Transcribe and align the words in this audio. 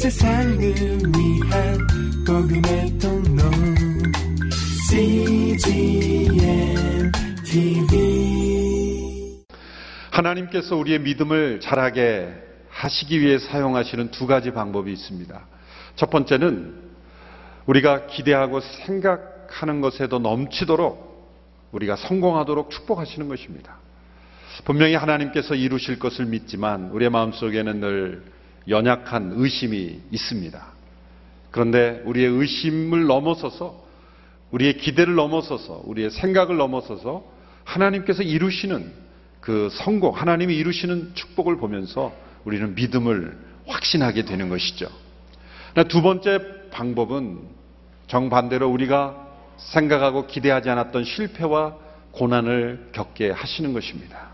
세상을 0.00 0.58
위한 0.58 1.78
복음의 2.26 2.98
통로 2.98 3.42
CGM 4.88 6.32
TV 7.44 9.44
하나님께서 10.10 10.76
우리의 10.76 11.00
믿음을 11.00 11.60
자라게 11.60 12.32
하시기 12.70 13.20
위해 13.20 13.38
사용하시는 13.38 14.10
두 14.10 14.26
가지 14.26 14.52
방법이 14.52 14.90
있습니다. 14.90 15.38
첫 15.96 16.08
번째는 16.08 16.76
우리가 17.66 18.06
기대하고 18.06 18.60
생각하는 18.60 19.82
것에도 19.82 20.18
넘치도록 20.18 21.10
우리가 21.72 21.96
성공하도록 21.96 22.70
축복하시는 22.70 23.28
것입니다. 23.28 23.76
분명히 24.64 24.94
하나님께서 24.94 25.54
이루실 25.54 25.98
것을 25.98 26.24
믿지만 26.24 26.88
우리의 26.88 27.10
마음속에는 27.10 27.80
늘 27.80 28.39
연약한 28.70 29.32
의심이 29.34 30.00
있습니다. 30.10 30.66
그런데 31.50 32.02
우리의 32.06 32.28
의심을 32.28 33.06
넘어서서 33.06 33.84
우리의 34.52 34.78
기대를 34.78 35.14
넘어서서 35.14 35.82
우리의 35.84 36.10
생각을 36.10 36.56
넘어서서 36.56 37.24
하나님께서 37.64 38.22
이루시는 38.22 38.92
그 39.40 39.68
성공, 39.72 40.14
하나님이 40.14 40.56
이루시는 40.56 41.12
축복을 41.14 41.56
보면서 41.56 42.12
우리는 42.44 42.74
믿음을 42.74 43.36
확신하게 43.66 44.24
되는 44.24 44.48
것이죠. 44.48 44.88
두 45.88 46.02
번째 46.02 46.70
방법은 46.70 47.40
정반대로 48.06 48.68
우리가 48.68 49.28
생각하고 49.56 50.26
기대하지 50.26 50.68
않았던 50.70 51.04
실패와 51.04 51.76
고난을 52.12 52.88
겪게 52.92 53.30
하시는 53.30 53.72
것입니다. 53.72 54.29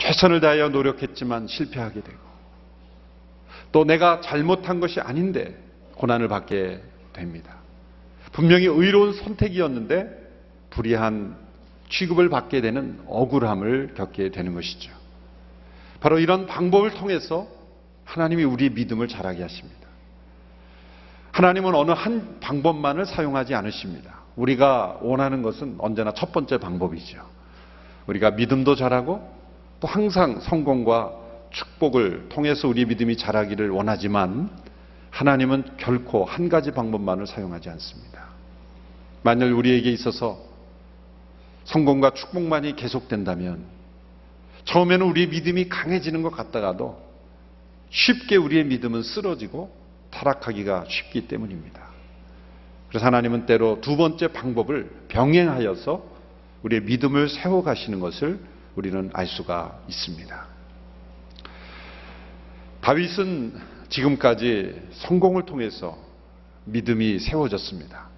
최선을 0.00 0.40
다하여 0.40 0.70
노력했지만 0.70 1.46
실패하게 1.46 2.00
되고 2.02 2.18
또 3.72 3.84
내가 3.84 4.20
잘못한 4.20 4.80
것이 4.80 5.00
아닌데 5.00 5.56
고난을 5.94 6.28
받게 6.28 6.82
됩니다. 7.12 7.56
분명히 8.32 8.66
의로운 8.66 9.12
선택이었는데 9.12 10.18
불의한 10.70 11.36
취급을 11.88 12.28
받게 12.28 12.60
되는 12.60 13.00
억울함을 13.06 13.94
겪게 13.96 14.30
되는 14.30 14.54
것이죠. 14.54 14.92
바로 16.00 16.18
이런 16.18 16.46
방법을 16.46 16.92
통해서 16.92 17.46
하나님이 18.04 18.44
우리의 18.44 18.70
믿음을 18.70 19.08
자라게 19.08 19.42
하십니다. 19.42 19.80
하나님은 21.32 21.74
어느 21.74 21.90
한 21.92 22.38
방법만을 22.40 23.06
사용하지 23.06 23.54
않으십니다. 23.54 24.20
우리가 24.36 24.98
원하는 25.02 25.42
것은 25.42 25.76
언제나 25.78 26.12
첫 26.12 26.32
번째 26.32 26.58
방법이죠. 26.58 27.20
우리가 28.06 28.32
믿음도 28.32 28.74
잘하고 28.74 29.39
또 29.80 29.88
항상 29.88 30.40
성공과 30.40 31.12
축복을 31.50 32.28
통해서 32.28 32.68
우리 32.68 32.84
믿음이 32.84 33.16
자라기를 33.16 33.70
원하지만 33.70 34.50
하나님은 35.10 35.76
결코 35.78 36.24
한 36.24 36.48
가지 36.48 36.70
방법만을 36.70 37.26
사용하지 37.26 37.70
않습니다. 37.70 38.28
만일 39.22 39.52
우리에게 39.52 39.90
있어서 39.90 40.38
성공과 41.64 42.10
축복만이 42.10 42.76
계속된다면 42.76 43.64
처음에는 44.64 45.06
우리의 45.06 45.28
믿음이 45.28 45.68
강해지는 45.68 46.22
것 46.22 46.30
같다가도 46.30 47.00
쉽게 47.90 48.36
우리의 48.36 48.64
믿음은 48.64 49.02
쓰러지고 49.02 49.74
타락하기가 50.10 50.84
쉽기 50.88 51.26
때문입니다. 51.26 51.80
그래서 52.88 53.06
하나님은 53.06 53.46
때로 53.46 53.80
두 53.80 53.96
번째 53.96 54.28
방법을 54.28 54.90
병행하여서 55.08 56.04
우리의 56.62 56.82
믿음을 56.82 57.28
세워가시는 57.28 58.00
것을 58.00 58.40
우리는 58.76 59.10
알 59.12 59.26
수가 59.26 59.80
있습니다. 59.88 60.46
다윗은 62.80 63.52
지금까지 63.88 64.80
성공을 64.92 65.44
통해서 65.44 65.98
믿음이 66.64 67.18
세워졌습니다. 67.18 68.08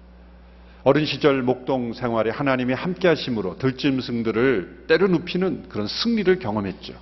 어린 0.83 1.05
시절 1.05 1.41
목동 1.43 1.93
생활에 1.93 2.29
하나님이 2.29 2.73
함께 2.73 3.07
하심으로 3.07 3.57
들짐승들을 3.57 4.85
때려 4.87 5.07
눕히는 5.07 5.69
그런 5.69 5.87
승리를 5.87 6.39
경험했죠. 6.39 6.93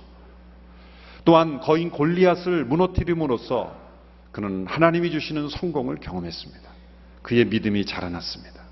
또한 1.24 1.60
거인 1.60 1.90
골리앗을 1.90 2.64
무너뜨림으로써 2.64 3.76
그는 4.30 4.66
하나님이 4.66 5.10
주시는 5.10 5.48
성공을 5.48 5.96
경험했습니다. 5.96 6.62
그의 7.22 7.44
믿음이 7.46 7.84
자라났습니다. 7.84 8.62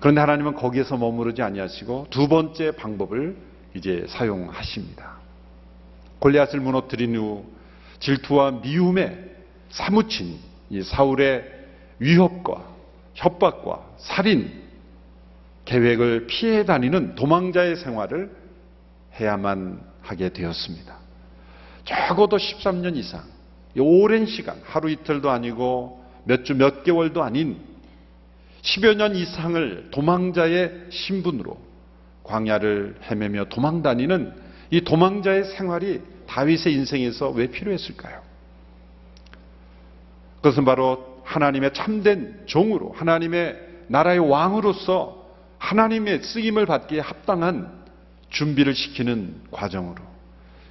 그런데 0.00 0.20
하나님은 0.20 0.54
거기에서 0.54 0.96
머무르지 0.96 1.42
아니하시고 1.42 2.08
두 2.10 2.28
번째 2.28 2.72
방법을 2.72 3.36
이제 3.74 4.04
사용하십니다. 4.08 5.18
골리앗을 6.20 6.60
무너뜨린 6.60 7.16
후 7.16 7.44
질투와 8.00 8.52
미움에 8.62 9.18
사무친 9.70 10.38
이 10.70 10.82
사울의 10.82 11.44
위협과 11.98 12.64
협박과 13.14 13.84
살인 13.98 14.62
계획을 15.64 16.26
피해 16.26 16.64
다니는 16.64 17.14
도망자의 17.14 17.76
생활을 17.76 18.34
해야만 19.18 19.80
하게 20.02 20.28
되었습니다. 20.30 20.96
적어도 21.84 22.36
13년 22.36 22.96
이상, 22.96 23.22
오랜 23.78 24.26
시간, 24.26 24.60
하루 24.64 24.90
이틀도 24.90 25.30
아니고 25.30 26.04
몇 26.24 26.44
주, 26.44 26.54
몇 26.54 26.84
개월도 26.84 27.22
아닌 27.22 27.60
10여 28.62 28.96
년 28.96 29.14
이상을 29.14 29.90
도망자의 29.90 30.86
신분으로 30.90 31.58
광야를 32.24 32.96
헤매며 33.10 33.46
도망다니는 33.46 34.34
이 34.70 34.80
도망자의 34.80 35.44
생활이 35.44 36.02
다윗의 36.26 36.72
인생에서 36.72 37.30
왜 37.30 37.46
필요했을까요? 37.46 38.22
그것은 40.36 40.64
바로 40.64 41.22
하나님의 41.24 41.72
참된 41.72 42.42
종으로 42.46 42.92
하나님의 42.92 43.56
나라의 43.86 44.18
왕으로서 44.18 45.24
하나님의 45.58 46.22
쓰임을 46.22 46.66
받기에 46.66 47.00
합당한 47.00 47.84
준비를 48.30 48.74
시키는 48.74 49.42
과정으로 49.50 50.02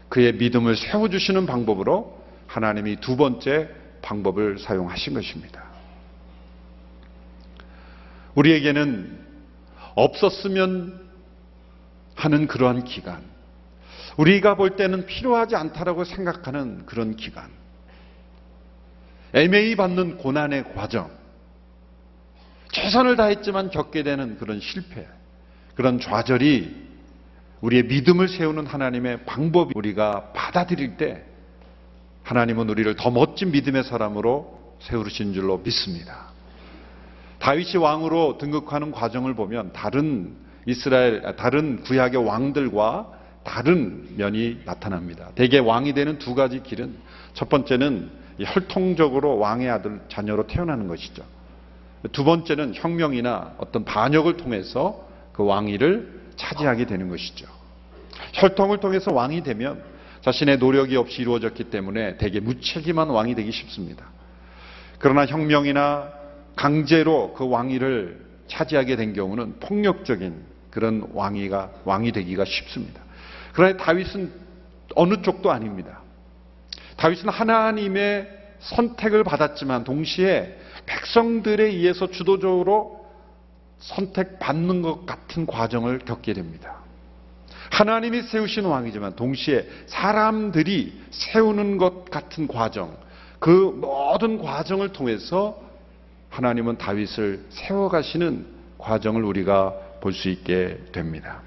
그의 0.10 0.34
믿음을 0.34 0.76
세워주시는 0.76 1.46
방법으로 1.46 2.22
하나님이 2.48 2.98
두 2.98 3.16
번째 3.18 3.70
방법을 4.02 4.60
사용하신 4.60 5.14
것입니다. 5.14 5.64
우리에게는 8.36 9.20
없었으면 9.96 11.03
하는 12.16 12.48
그러한 12.48 12.84
기간. 12.84 13.24
우리가 14.18 14.56
볼 14.56 14.76
때는 14.76 15.06
필요하지 15.06 15.56
않다라고 15.56 16.04
생각하는 16.04 16.86
그런 16.86 17.16
기간. 17.16 17.50
애매히 19.34 19.76
받는 19.76 20.18
고난의 20.18 20.74
과정. 20.76 21.10
최선을 22.72 23.16
다했지만 23.16 23.72
겪게 23.72 24.04
되는 24.04 24.38
그런 24.38 24.60
실패. 24.60 25.08
그런 25.76 26.00
좌절이 26.00 26.84
우리의 27.62 27.84
믿음을 27.84 28.28
세우는 28.28 28.68
하나님의 28.68 29.26
방법이 29.26 29.72
우리가 29.76 30.34
받아들일 30.34 30.98
때 30.98 31.24
하나님은 32.24 32.70
우리를 32.70 32.96
더 32.96 33.10
멋진 33.10 33.52
믿음의 33.52 33.84
사람으로 33.84 34.76
세우신 34.82 35.34
줄로 35.34 35.58
믿습니다. 35.60 36.32
다윗이 37.40 37.78
왕으로 37.78 38.38
등극하는 38.38 38.92
과정을 38.92 39.34
보면 39.34 39.74
다른 39.74 40.36
이스라엘 40.66 41.36
다른 41.36 41.82
구약의 41.84 42.26
왕들과 42.26 43.12
다른 43.44 44.16
면이 44.18 44.62
나타납니다. 44.66 45.30
대개 45.36 45.60
왕이 45.60 45.94
되는 45.94 46.18
두 46.18 46.34
가지 46.36 46.64
길은 46.64 46.96
첫 47.34 47.50
번째는 47.50 48.10
혈통적으로 48.40 49.38
왕의 49.38 49.70
아들 49.70 50.00
자녀로 50.10 50.48
태어나는 50.48 50.88
것이죠. 50.88 51.24
두 52.12 52.24
번째는 52.24 52.74
혁명이나 52.76 53.56
어떤 53.58 53.86
반역을 53.86 54.38
통해서 54.38 55.08
그 55.32 55.46
왕위를 55.46 56.22
차지하게 56.36 56.86
되는 56.86 57.10
것이죠. 57.10 57.48
혈통을 58.34 58.80
통해서 58.80 59.14
왕이 59.14 59.44
되면 59.44 59.84
자신의 60.22 60.58
노력이 60.58 60.96
없이 60.96 61.22
이루어졌기 61.22 61.66
때문에 61.66 62.18
대개 62.18 62.40
무책임한 62.40 63.10
왕이 63.10 63.36
되기 63.36 63.52
쉽습니다. 63.52 64.06
그러나 65.00 65.26
혁명이나 65.26 66.12
강제로 66.56 67.34
그 67.34 67.48
왕위를 67.48 68.24
차지하게 68.48 68.96
된 68.96 69.14
경우는 69.14 69.60
폭력적인 69.60 70.53
그런 70.74 71.08
왕이가 71.14 71.70
왕이 71.86 72.12
되기가 72.14 72.46
쉽습니다. 72.46 73.00
그러나 73.54 73.78
다윗은 73.78 74.32
어느 74.96 75.22
쪽도 75.22 75.52
아닙니다. 75.52 76.02
다윗은 76.98 77.30
하나님의 77.30 78.28
선택을 78.60 79.24
받았지만 79.24 79.84
동시에 79.84 80.58
백성들에 80.88 81.66
의해서 81.66 82.10
주도적으로 82.10 83.06
선택받는 83.78 84.82
것 84.82 85.06
같은 85.06 85.46
과정을 85.46 86.00
겪게 86.00 86.34
됩니다. 86.34 86.78
하나님이 87.70 88.24
세우신 88.24 88.66
왕이지만 88.66 89.16
동시에 89.16 89.68
사람들이 89.86 91.04
세우는 91.12 91.78
것 91.78 92.10
같은 92.10 92.48
과정, 92.48 92.98
그 93.38 93.50
모든 93.50 94.42
과정을 94.42 94.90
통해서 94.90 95.62
하나님은 96.30 96.80
다윗을 96.80 97.46
세워가시는 97.50 98.48
과정을 98.80 99.24
우리가 99.24 99.76
볼 100.04 100.12
수 100.12 100.28
있게 100.28 100.80
됩니다. 100.92 101.42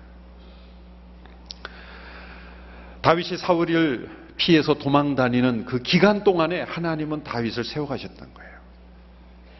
다윗이 3.03 3.37
사울을 3.37 4.09
피해서 4.39 4.75
도망 4.75 5.15
다니는 5.15 5.67
그 5.67 5.83
기간 5.83 6.25
동안에 6.25 6.63
하나님은 6.63 7.23
다윗을 7.23 7.65
세워가셨던 7.65 8.33
거예요. 8.33 8.51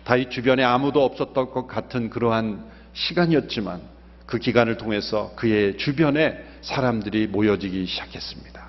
다윗 0.05 0.31
주변에 0.31 0.65
아무도 0.65 1.05
없었던 1.05 1.51
것 1.51 1.67
같은 1.67 2.09
그러한 2.09 2.65
시간이었지만 2.95 3.83
그 4.25 4.39
기간을 4.39 4.79
통해서 4.79 5.33
그의 5.37 5.77
주변에 5.77 6.43
사람들이 6.63 7.27
모여지기 7.27 7.85
시작했습니다. 7.85 8.65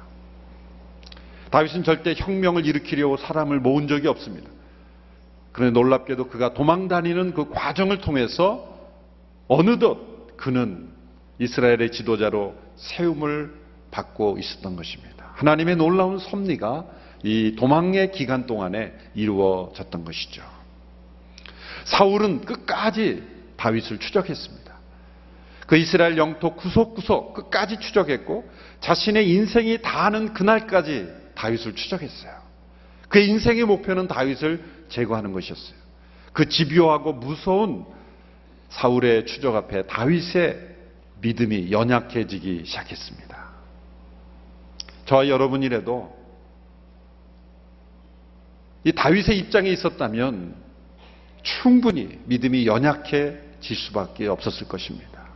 다윗은 1.52 1.84
절대 1.84 2.14
혁명을 2.18 2.66
일으키려고 2.66 3.16
사람을 3.16 3.62
모은 3.62 3.88
적이 3.88 4.10
없습니다. 4.10 4.50
그런데 5.54 5.80
놀랍게도 5.80 6.28
그가 6.28 6.54
도망 6.54 6.90
다니는 6.90 7.34
그 7.34 7.50
과정을 7.50 8.02
통해서 8.02 8.78
어느덧 9.48 10.17
그는 10.38 10.90
이스라엘의 11.40 11.92
지도자로 11.92 12.56
세움을 12.76 13.54
받고 13.92 14.38
있었던 14.40 14.76
것입니다. 14.76 15.32
하나님의 15.36 15.76
놀라운 15.76 16.20
섭리가 16.20 16.86
이 17.24 17.56
도망의 17.58 18.12
기간 18.12 18.46
동안에 18.46 18.94
이루어졌던 19.16 20.06
것이죠. 20.06 20.44
사울은 21.86 22.42
끝까지 22.42 23.24
다윗을 23.58 24.00
추적했습니다. 24.00 24.68
그 25.66 25.76
이스라엘 25.76 26.18
영토 26.18 26.56
구석구석 26.56 27.34
끝까지 27.34 27.80
추적했고 27.80 28.50
자신의 28.80 29.30
인생이 29.30 29.82
다하는 29.82 30.34
그날까지 30.34 31.10
다윗을 31.36 31.76
추적했어요. 31.76 32.32
그의 33.10 33.28
인생의 33.30 33.66
목표는 33.66 34.08
다윗을 34.08 34.64
제거하는 34.90 35.34
것이었어요. 35.34 35.78
그 36.34 36.48
집요하고 36.48 37.14
무서운 37.14 37.86
사울의 38.70 39.26
추적 39.26 39.56
앞에 39.56 39.88
다윗의 39.88 40.76
믿음이 41.22 41.72
연약해지기 41.72 42.64
시작했습니다. 42.66 43.48
저와 45.06 45.30
여러분이라도 45.30 46.16
이 48.84 48.92
다윗의 48.92 49.38
입장에 49.40 49.70
있었다면 49.70 50.56
충분히 51.42 52.20
믿음이 52.26 52.68
연약해질 52.68 53.76
수밖에 53.76 54.28
없었을 54.28 54.68
것입니다. 54.68 55.28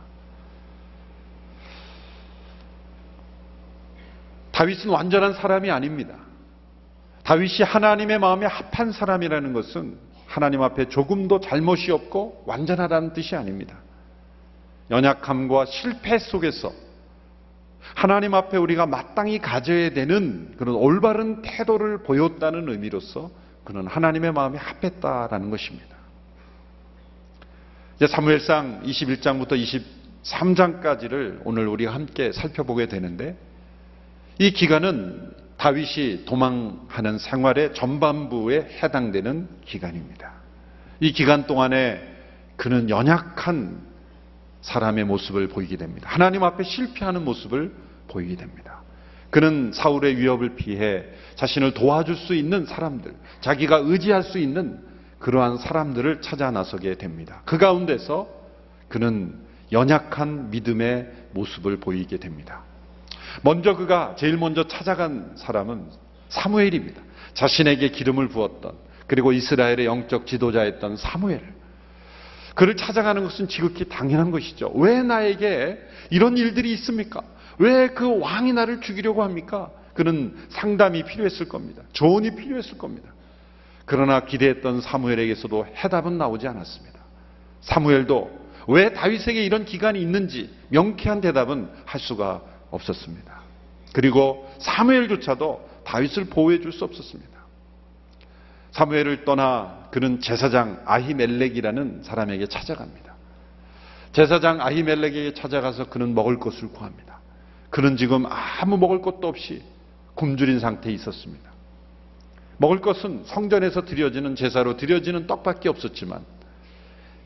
다윗은 4.52 4.90
완전한 4.90 5.32
사람이 5.32 5.70
아닙니다. 5.70 6.16
다윗이 7.24 7.62
하나님의 7.64 8.18
마음에 8.18 8.46
합한 8.46 8.92
사람이라는 8.92 9.52
것은 9.52 9.98
하나님 10.32 10.62
앞에 10.62 10.88
조금도 10.88 11.40
잘못이 11.40 11.90
없고 11.90 12.44
완전하다는 12.46 13.12
뜻이 13.12 13.36
아닙니다. 13.36 13.76
연약함과 14.90 15.66
실패 15.66 16.18
속에서 16.18 16.72
하나님 17.94 18.32
앞에 18.32 18.56
우리가 18.56 18.86
마땅히 18.86 19.38
가져야 19.38 19.90
되는 19.90 20.54
그런 20.56 20.74
올바른 20.74 21.42
태도를 21.42 22.04
보였다는 22.04 22.66
의미로서 22.66 23.30
그는 23.64 23.86
하나님의 23.86 24.32
마음에 24.32 24.56
합했다라는 24.56 25.50
것입니다. 25.50 25.96
이제 27.96 28.06
사무엘상 28.06 28.84
21장부터 28.84 29.92
23장까지를 30.22 31.42
오늘 31.44 31.68
우리가 31.68 31.92
함께 31.92 32.32
살펴보게 32.32 32.86
되는데 32.86 33.36
이 34.38 34.50
기간은 34.50 35.41
다윗이 35.62 36.24
도망하는 36.24 37.18
생활의 37.18 37.72
전반부에 37.74 38.80
해당되는 38.82 39.48
기간입니다. 39.64 40.32
이 40.98 41.12
기간 41.12 41.46
동안에 41.46 42.02
그는 42.56 42.90
연약한 42.90 43.80
사람의 44.62 45.04
모습을 45.04 45.46
보이게 45.46 45.76
됩니다. 45.76 46.10
하나님 46.10 46.42
앞에 46.42 46.64
실패하는 46.64 47.24
모습을 47.24 47.72
보이게 48.08 48.34
됩니다. 48.34 48.82
그는 49.30 49.70
사울의 49.72 50.16
위협을 50.16 50.56
피해 50.56 51.04
자신을 51.36 51.74
도와줄 51.74 52.16
수 52.16 52.34
있는 52.34 52.66
사람들, 52.66 53.14
자기가 53.40 53.82
의지할 53.84 54.24
수 54.24 54.38
있는 54.38 54.80
그러한 55.20 55.58
사람들을 55.58 56.22
찾아 56.22 56.50
나서게 56.50 56.96
됩니다. 56.96 57.42
그 57.44 57.56
가운데서 57.56 58.28
그는 58.88 59.38
연약한 59.70 60.50
믿음의 60.50 61.28
모습을 61.34 61.76
보이게 61.76 62.16
됩니다. 62.16 62.64
먼저 63.42 63.76
그가 63.76 64.14
제일 64.18 64.36
먼저 64.36 64.68
찾아간 64.68 65.32
사람은 65.36 65.86
사무엘입니다. 66.28 67.00
자신에게 67.34 67.88
기름을 67.90 68.28
부었던 68.28 68.72
그리고 69.06 69.32
이스라엘의 69.32 69.86
영적 69.86 70.26
지도자였던 70.26 70.96
사무엘. 70.96 71.42
그를 72.54 72.76
찾아가는 72.76 73.22
것은 73.24 73.48
지극히 73.48 73.88
당연한 73.88 74.30
것이죠. 74.30 74.70
왜 74.74 75.02
나에게 75.02 75.78
이런 76.10 76.36
일들이 76.36 76.72
있습니까? 76.74 77.22
왜 77.58 77.88
그 77.94 78.18
왕이 78.18 78.52
나를 78.52 78.80
죽이려고 78.80 79.22
합니까? 79.22 79.70
그는 79.94 80.34
상담이 80.50 81.04
필요했을 81.04 81.48
겁니다. 81.48 81.82
조언이 81.92 82.34
필요했을 82.34 82.78
겁니다. 82.78 83.10
그러나 83.84 84.20
기대했던 84.20 84.80
사무엘에게서도 84.80 85.66
해답은 85.76 86.18
나오지 86.18 86.48
않았습니다. 86.48 86.98
사무엘도 87.60 88.42
왜 88.68 88.92
다윗에게 88.92 89.44
이런 89.44 89.64
기간이 89.64 90.00
있는지 90.00 90.50
명쾌한 90.68 91.20
대답은 91.20 91.68
할 91.84 92.00
수가 92.00 92.42
없었습니다. 92.72 93.40
그리고 93.92 94.50
사무엘조차도 94.58 95.68
다윗을 95.84 96.24
보호해 96.26 96.60
줄 96.60 96.72
수 96.72 96.84
없었습니다. 96.84 97.30
사무엘을 98.72 99.24
떠나 99.24 99.86
그는 99.90 100.20
제사장 100.20 100.80
아히멜렉이라는 100.86 102.02
사람에게 102.02 102.46
찾아갑니다. 102.46 103.12
제사장 104.12 104.60
아히멜렉에게 104.60 105.34
찾아가서 105.34 105.90
그는 105.90 106.14
먹을 106.14 106.38
것을 106.38 106.68
구합니다. 106.72 107.20
그는 107.70 107.96
지금 107.96 108.24
아무 108.26 108.78
먹을 108.78 109.02
것도 109.02 109.28
없이 109.28 109.62
굶주린 110.14 110.60
상태에 110.60 110.92
있었습니다. 110.92 111.50
먹을 112.58 112.80
것은 112.80 113.24
성전에서 113.24 113.82
드려지는 113.82 114.36
제사로 114.36 114.76
드려지는 114.76 115.26
떡밖에 115.26 115.68
없었지만 115.68 116.24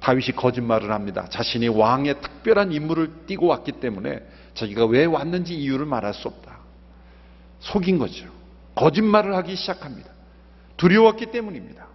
다윗이 0.07 0.37
거짓말을 0.37 0.93
합니다. 0.93 1.27
자신이 1.29 1.67
왕의 1.67 2.21
특별한 2.21 2.71
임무를 2.71 3.27
띠고 3.27 3.49
왔기 3.49 3.73
때문에 3.73 4.21
자기가 4.55 4.87
왜 4.87 5.05
왔는지 5.05 5.53
이유를 5.53 5.85
말할 5.85 6.15
수 6.15 6.29
없다. 6.29 6.59
속인 7.59 7.99
거죠. 7.99 8.25
거짓말을 8.77 9.35
하기 9.35 9.57
시작합니다. 9.57 10.09
두려웠기 10.77 11.33
때문입니다. 11.33 11.89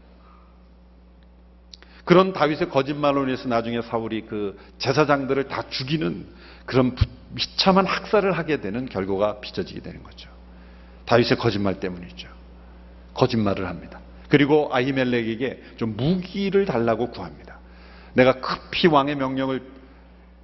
그런 2.03 2.33
다윗의 2.33 2.67
거짓말로 2.67 3.23
인해서 3.23 3.47
나중에 3.47 3.81
사울이 3.81 4.25
그 4.25 4.59
제사장들을 4.77 5.47
다 5.47 5.63
죽이는 5.69 6.27
그런 6.65 6.97
비참한 7.33 7.85
학살을 7.85 8.33
하게 8.33 8.59
되는 8.59 8.89
결과가 8.89 9.39
빚어지게 9.39 9.79
되는 9.79 10.03
거죠. 10.03 10.29
다윗의 11.05 11.37
거짓말 11.37 11.79
때문이죠. 11.79 12.27
거짓말을 13.13 13.69
합니다. 13.69 14.01
그리고 14.27 14.68
아히멜렉에게 14.73 15.63
좀 15.77 15.95
무기를 15.95 16.65
달라고 16.65 17.11
구합니다. 17.11 17.60
내가 18.13 18.33
급히 18.33 18.87
왕의 18.87 19.15
명령을 19.15 19.61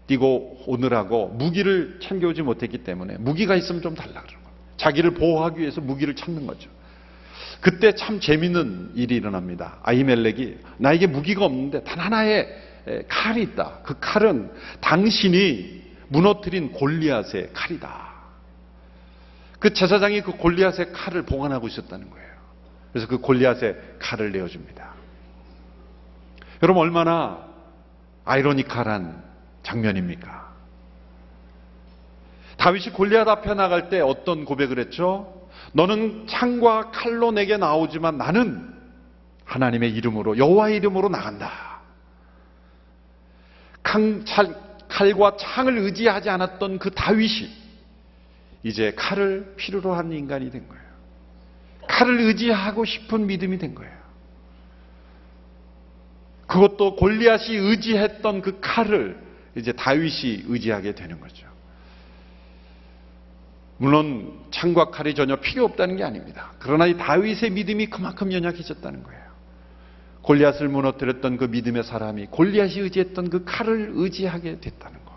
띄고 0.07 0.63
오느라고 0.67 1.27
무기를 1.29 1.99
챙겨오지 2.01 2.41
못했기 2.41 2.79
때문에 2.79 3.17
무기가 3.17 3.55
있으면 3.55 3.81
좀 3.81 3.93
달라 3.93 4.21
그런 4.21 4.41
거예요. 4.43 4.57
자기를 4.77 5.13
보호하기 5.15 5.59
위해서 5.59 5.81
무기를 5.81 6.15
찾는 6.15 6.47
거죠. 6.47 6.69
그때 7.59 7.93
참 7.95 8.19
재밌는 8.19 8.91
일이 8.95 9.15
일어납니다. 9.15 9.79
아히멜렉이 9.83 10.57
나에게 10.77 11.07
무기가 11.07 11.45
없는데 11.45 11.83
단 11.83 11.99
하나의 11.99 12.47
칼이 13.07 13.41
있다. 13.41 13.79
그 13.83 13.95
칼은 13.99 14.51
당신이 14.79 15.83
무너뜨린 16.07 16.71
골리앗의 16.71 17.49
칼이다. 17.53 18.07
그 19.59 19.73
제사장이 19.73 20.21
그 20.21 20.33
골리앗의 20.33 20.93
칼을 20.93 21.23
보관하고 21.23 21.67
있었다는 21.67 22.09
거예요. 22.09 22.27
그래서 22.93 23.07
그 23.07 23.17
골리앗의 23.17 23.75
칼을 23.99 24.31
내어줍니다. 24.31 24.93
여러분 26.63 26.81
얼마나 26.81 27.46
아이러니컬한 28.27 29.23
장면입니까? 29.63 30.47
다윗이 32.57 32.91
골리앗 32.93 33.27
앞에 33.27 33.53
나갈 33.53 33.89
때 33.89 33.99
어떤 34.01 34.45
고백을 34.45 34.79
했죠? 34.79 35.47
너는 35.73 36.27
창과 36.27 36.91
칼로 36.91 37.31
내게 37.31 37.57
나오지만 37.57 38.17
나는 38.17 38.73
하나님의 39.45 39.91
이름으로 39.93 40.37
여호와의 40.37 40.77
이름으로 40.77 41.09
나간다. 41.09 41.81
칼, 43.83 44.23
칼과 44.89 45.37
창을 45.37 45.77
의지하지 45.77 46.29
않았던 46.29 46.79
그 46.79 46.91
다윗이 46.91 47.49
이제 48.63 48.93
칼을 48.95 49.53
필요로 49.55 49.93
한 49.93 50.11
인간이 50.11 50.51
된 50.51 50.67
거예요. 50.67 50.83
칼을 51.87 52.19
의지하고 52.21 52.83
싶은 52.83 53.27
믿음이 53.27 53.57
된 53.57 53.75
거예요. 53.75 53.96
그것도 56.47 56.95
골리앗이 56.95 57.55
의지했던 57.55 58.41
그 58.41 58.59
칼을 58.61 59.17
이제 59.55 59.71
다윗이 59.73 60.45
의지하게 60.47 60.95
되는 60.95 61.19
거죠. 61.19 61.47
물론 63.77 64.39
창과 64.49 64.89
칼이 64.89 65.13
전혀 65.13 65.35
필요 65.35 65.65
없다는 65.65 65.97
게 65.97 66.03
아닙니다. 66.03 66.53
그러나 66.59 66.87
이 66.87 66.97
다윗의 66.97 67.51
믿음이 67.51 67.87
그만큼 67.87 68.31
연약해졌다는 68.33 69.03
거예요. 69.03 69.27
골리앗을 70.21 70.67
무너뜨렸던 70.67 71.37
그 71.37 71.45
믿음의 71.45 71.83
사람이 71.83 72.27
골리앗이 72.27 72.79
의지했던 72.79 73.29
그 73.29 73.45
칼을 73.45 73.91
의지하게 73.93 74.59
됐다는 74.59 75.05
거. 75.05 75.13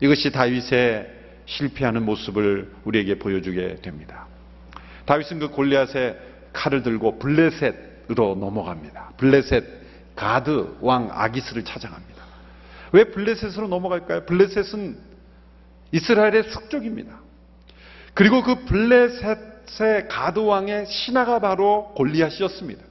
이것이 0.00 0.30
다윗의 0.30 1.14
실패하는 1.46 2.04
모습을 2.04 2.72
우리에게 2.84 3.18
보여주게 3.18 3.76
됩니다. 3.76 4.26
다윗은 5.06 5.38
그 5.38 5.48
골리앗의 5.48 6.18
칼을 6.52 6.82
들고 6.82 7.18
블레셋으로 7.18 8.36
넘어갑니다. 8.36 9.12
블레셋 9.16 9.85
가드 10.16 10.78
왕 10.80 11.10
아기스를 11.12 11.64
찾아갑니다. 11.64 12.24
왜 12.92 13.04
블레셋으로 13.04 13.68
넘어갈까요? 13.68 14.24
블레셋은 14.26 14.98
이스라엘의 15.92 16.44
숙적입니다. 16.44 17.20
그리고 18.14 18.42
그 18.42 18.64
블레셋의 18.64 20.08
가드 20.08 20.40
왕의 20.40 20.86
신하가 20.86 21.38
바로 21.38 21.92
골리앗이었습니다. 21.94 22.82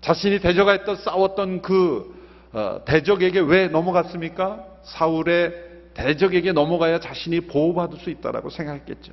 자신이 0.00 0.40
대적했던 0.40 0.96
싸웠던 0.96 1.62
그 1.62 2.14
어, 2.52 2.84
대적에게 2.84 3.40
왜 3.40 3.66
넘어갔습니까? 3.66 4.64
사울의 4.84 5.52
대적에게 5.94 6.52
넘어가야 6.52 7.00
자신이 7.00 7.40
보호받을 7.42 7.98
수 7.98 8.10
있다라고 8.10 8.50
생각했겠죠. 8.50 9.12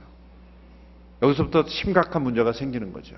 여기서부터 1.22 1.66
심각한 1.68 2.22
문제가 2.24 2.52
생기는 2.52 2.94
거죠. 2.94 3.16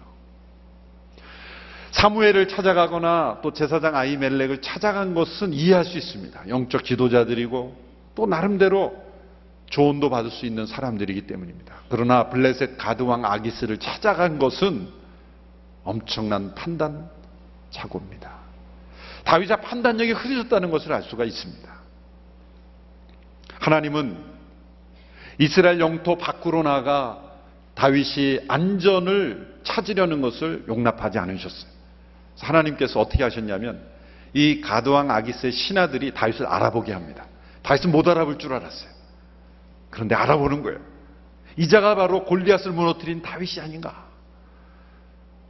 사무엘을 1.94 2.48
찾아가거나 2.48 3.40
또 3.44 3.54
제사장 3.54 3.96
아이멜렉을 3.96 4.62
찾아간 4.62 5.14
것은 5.14 5.54
이해할 5.54 5.86
수 5.86 5.98
있습니다. 5.98 6.50
영적 6.50 6.84
지도자들이고 6.84 7.76
또 8.16 8.26
나름대로 8.26 8.96
조언도 9.68 10.10
받을 10.10 10.30
수 10.32 10.46
있는 10.46 10.66
사람들이기 10.66 11.28
때문입니다. 11.28 11.76
그러나 11.90 12.30
블레셋 12.30 12.78
가드왕 12.78 13.26
아기스를 13.26 13.78
찾아간 13.78 14.40
것은 14.40 14.88
엄청난 15.84 16.56
판단 16.56 17.10
착오입니다. 17.70 18.32
다윗의 19.24 19.62
판단력이 19.62 20.12
흐려졌다는 20.12 20.72
것을 20.72 20.94
알 20.94 21.04
수가 21.04 21.26
있습니다. 21.26 21.74
하나님은 23.60 24.18
이스라엘 25.40 25.80
영토 25.80 26.18
밖으로 26.18 26.64
나가 26.64 27.20
다윗이 27.76 28.42
안전을 28.48 29.62
찾으려는 29.64 30.22
것을 30.22 30.66
용납하지 30.68 31.20
않으셨어요. 31.20 31.74
하나님께서 32.40 33.00
어떻게 33.00 33.24
하셨냐면 33.24 33.82
이 34.34 34.62
가드왕 34.62 35.12
아기스의 35.12 35.52
신하들이 35.52 36.14
다윗을 36.14 36.46
알아보게 36.46 36.92
합니다. 36.92 37.26
다윗은 37.62 37.92
못 37.92 38.08
알아볼 38.08 38.40
줄 38.40 38.54
알았어요. 38.54 38.90
그런데 39.90 40.16
알아보는 40.16 40.64
거예요. 40.64 40.80
이자가 41.56 41.96
바로 41.96 42.26
골리앗을 42.26 42.72
무너뜨린 42.72 43.22
다윗이 43.22 43.60
아닌가. 43.62 44.08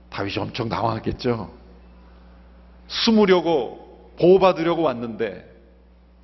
다윗이 0.09 0.37
엄청 0.37 0.69
당황했겠죠. 0.69 1.53
숨으려고 2.87 4.11
보호받으려고 4.19 4.83
왔는데 4.83 5.49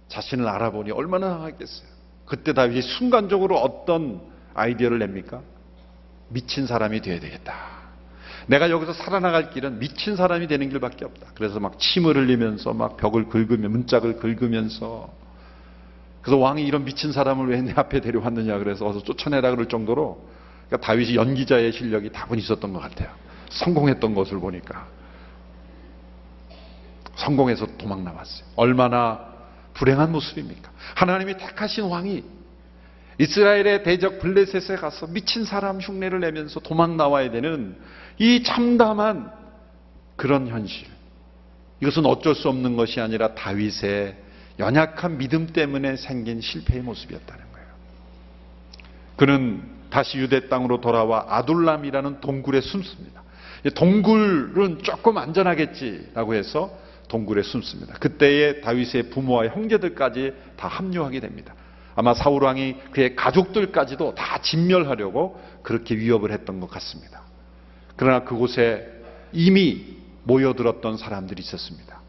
자신을 0.10 0.48
알아보니 0.48 0.92
얼마나 0.92 1.30
당황했겠어요. 1.30 1.88
그때 2.26 2.54
다윗이 2.54 2.82
순간적으로 2.82 3.58
어떤 3.58 4.22
아이디어를 4.54 5.00
냅니까? 5.00 5.42
미친 6.28 6.68
사람이 6.68 7.02
되어야 7.02 7.20
되겠다. 7.20 7.79
내가 8.50 8.72
여기서 8.72 8.94
살아나갈 8.94 9.52
길은 9.52 9.78
미친 9.78 10.16
사람이 10.16 10.48
되는 10.48 10.70
길밖에 10.70 11.06
없다. 11.06 11.28
그래서 11.36 11.60
막 11.60 11.78
침을 11.78 12.18
흘리면서 12.18 12.74
막 12.74 12.98
벽을 12.98 13.30
긁으며 13.30 13.70
문짝을 13.70 14.18
긁으면서 14.18 15.14
그래서 16.22 16.38
왕이 16.38 16.66
이런 16.66 16.84
미친 16.84 17.12
사람을 17.12 17.48
왜 17.50 17.62
내 17.62 17.74
앞에 17.76 18.02
데려왔느냐 18.02 18.58
그래서 18.58 18.88
어서 18.88 19.04
쫓아내라 19.04 19.52
그럴 19.52 19.68
정도로 19.68 20.28
그러니까 20.68 20.86
다윗이 20.88 21.16
연기자의 21.16 21.72
실력이 21.72 22.12
다분히 22.12 22.42
있었던 22.42 22.74
것 22.74 22.80
같아요. 22.80 23.10
성공했던 23.52 24.16
것을 24.16 24.40
보니까 24.40 24.88
성공해서 27.16 27.68
도망 27.78 28.04
나왔어요. 28.04 28.48
얼마나 28.56 29.30
불행한 29.76 30.12
모습입니까? 30.12 30.72
하나님이 30.96 31.38
택하신 31.38 31.84
왕이 31.84 32.24
이스라엘의 33.20 33.84
대적 33.84 34.20
블레셋에 34.20 34.78
가서 34.78 35.06
미친 35.08 35.44
사람 35.46 35.80
흉내를 35.80 36.22
내면서 36.22 36.60
도망 36.62 36.98
나와야 36.98 37.30
되는 37.30 37.78
이 38.20 38.44
참담한 38.44 39.32
그런 40.16 40.48
현실. 40.48 40.88
이것은 41.82 42.06
어쩔 42.06 42.36
수 42.36 42.50
없는 42.50 42.76
것이 42.76 43.00
아니라 43.00 43.34
다윗의 43.34 44.16
연약한 44.60 45.18
믿음 45.18 45.48
때문에 45.48 45.96
생긴 45.96 46.42
실패의 46.42 46.82
모습이었다는 46.82 47.46
거예요. 47.54 47.68
그는 49.16 49.64
다시 49.90 50.18
유대 50.18 50.50
땅으로 50.50 50.82
돌아와 50.82 51.26
아둘람이라는 51.30 52.20
동굴에 52.20 52.60
숨습니다. 52.62 53.24
동굴은 53.76 54.84
조금 54.84 55.18
안전하겠지라고 55.18 56.34
해서 56.36 56.78
동굴에 57.08 57.42
숨습니다. 57.42 57.94
그때에 57.96 58.60
다윗의 58.62 59.10
부모와 59.10 59.48
형제들까지 59.48 60.34
다 60.58 60.68
합류하게 60.68 61.22
됩니다. 61.22 61.56
아마 61.96 62.14
사울 62.14 62.44
왕이 62.44 62.76
그의 62.92 63.16
가족들까지도 63.16 64.16
다 64.16 64.42
진멸하려고 64.42 65.42
그렇게 65.64 65.96
위협을 65.96 66.32
했던 66.32 66.60
것 66.60 66.70
같습니다. 66.70 67.29
그러나 68.00 68.24
그곳에 68.24 68.88
이미 69.34 69.84
모여들었던 70.24 70.96
사람들이 70.96 71.42
있었습니다. 71.42 72.00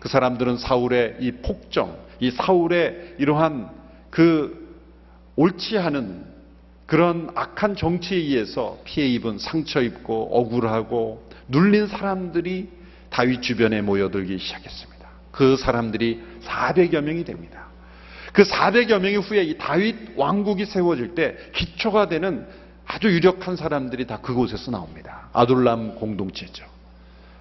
그 0.00 0.08
사람들은 0.08 0.56
사울의 0.56 1.18
이 1.20 1.30
폭정, 1.30 1.96
이 2.18 2.32
사울의 2.32 3.14
이러한 3.18 3.70
그 4.10 4.76
옳지 5.36 5.78
않은 5.78 6.24
그런 6.86 7.30
악한 7.36 7.76
정치에 7.76 8.18
의해서 8.18 8.80
피해 8.82 9.06
입은 9.06 9.38
상처 9.38 9.80
입고 9.80 10.36
억울하고 10.36 11.24
눌린 11.46 11.86
사람들이 11.86 12.68
다윗 13.10 13.40
주변에 13.40 13.82
모여들기 13.82 14.36
시작했습니다. 14.36 15.08
그 15.30 15.56
사람들이 15.56 16.20
400여 16.42 17.02
명이 17.02 17.22
됩니다. 17.22 17.68
그 18.32 18.42
400여 18.42 18.98
명이 18.98 19.14
후에 19.18 19.44
이 19.44 19.58
다윗 19.58 19.94
왕국이 20.16 20.64
세워질 20.64 21.14
때 21.14 21.36
기초가 21.54 22.08
되는 22.08 22.48
아주 22.84 23.08
유력한 23.08 23.54
사람들이 23.54 24.08
다 24.08 24.18
그곳에서 24.20 24.72
나옵니다. 24.72 25.19
아둘람 25.32 25.96
공동체죠. 25.96 26.64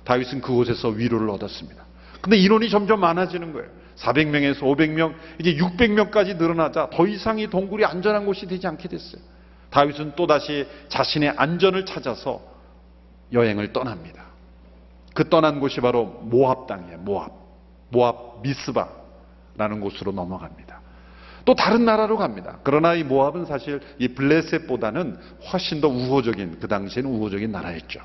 다윗은 0.04 0.42
그곳에서 0.42 0.90
위로를 0.90 1.30
얻었습니다. 1.30 1.84
근데 2.22 2.38
인원이 2.38 2.70
점점 2.70 3.00
많아지는 3.00 3.54
거예요. 3.54 3.70
400명에서 3.98 4.62
500명, 4.62 5.14
이제 5.40 5.56
600명까지 5.56 6.38
늘어나자 6.38 6.90
더 6.92 7.06
이상 7.06 7.40
이 7.40 7.48
동굴이 7.48 7.84
안전한 7.86 8.26
곳이 8.26 8.48
되지 8.48 8.66
않게 8.68 8.88
됐어요. 8.88 9.22
다윗은 9.70 10.14
또다시 10.16 10.68
자신의 10.88 11.34
안전을 11.36 11.86
찾아서 11.86 12.42
여행을 13.32 13.74
떠납니다. 13.74 14.24
그 15.14 15.30
떠난 15.30 15.60
곳이 15.60 15.82
바로 15.82 16.06
모압 16.06 16.68
땅이에요. 16.68 17.00
모압. 17.00 17.32
모압 17.90 18.42
미스바라는 18.42 19.80
곳으로 19.82 20.12
넘어갑니다. 20.12 20.79
또 21.50 21.56
다른 21.56 21.84
나라로 21.84 22.16
갑니다. 22.18 22.60
그러나 22.62 22.94
이 22.94 23.02
모압은 23.02 23.46
사실 23.46 23.82
이 23.98 24.10
블레셋보다는 24.10 25.18
훨씬 25.52 25.82
더 25.82 25.88
우호적인 25.88 26.60
그 26.60 26.68
당시에는 26.68 27.10
우호적인 27.10 27.52
나라였죠. 27.52 28.02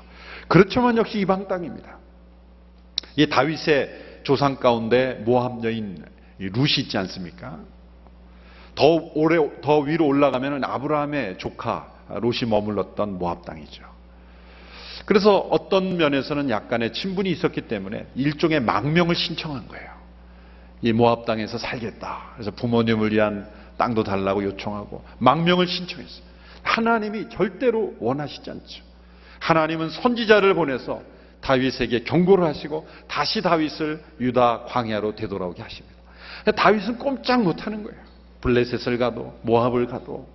그렇지만 0.47 0.97
역시 0.97 1.19
이방 1.19 1.47
땅입니다. 1.47 1.99
이 3.15 3.29
다윗의 3.29 4.21
조상 4.23 4.55
가운데 4.55 5.21
모압 5.25 5.63
여인 5.63 6.03
루시 6.39 6.81
있지 6.81 6.97
않습니까? 6.97 7.59
더 8.73 9.11
오래 9.13 9.37
더 9.61 9.77
위로 9.77 10.07
올라가면은 10.07 10.63
아브라함의 10.63 11.37
조카 11.37 11.93
롯이 12.09 12.49
머물렀던 12.49 13.19
모압 13.19 13.45
땅이죠. 13.45 13.83
그래서 15.05 15.37
어떤 15.37 15.97
면에서는 15.97 16.49
약간의 16.49 16.93
친분이 16.93 17.29
있었기 17.29 17.67
때문에 17.67 18.07
일종의 18.15 18.61
망명을 18.61 19.13
신청한 19.13 19.67
거예요. 19.67 19.94
이 20.85 20.93
모압 20.93 21.25
땅에서 21.25 21.57
살겠다. 21.57 22.33
그래서 22.35 22.51
부모님을 22.51 23.11
위한 23.11 23.49
땅도 23.75 24.03
달라고 24.03 24.43
요청하고 24.43 25.03
망명을 25.17 25.65
신청했어요. 25.65 26.23
하나님이 26.61 27.29
절대로 27.29 27.95
원하시지 27.99 28.47
않죠. 28.51 28.83
하나님은 29.39 29.89
선지자를 29.89 30.53
보내서 30.53 31.01
다윗에게 31.41 32.03
경고를 32.03 32.45
하시고 32.45 32.87
다시 33.07 33.41
다윗을 33.41 34.03
유다 34.19 34.65
광야로 34.67 35.15
되돌아오게 35.15 35.63
하십니다. 35.63 35.95
다윗은 36.55 36.99
꼼짝 36.99 37.41
못하는 37.41 37.81
거예요. 37.81 37.99
블레셋을 38.41 38.99
가도 38.99 39.39
모압을 39.41 39.87
가도 39.87 40.29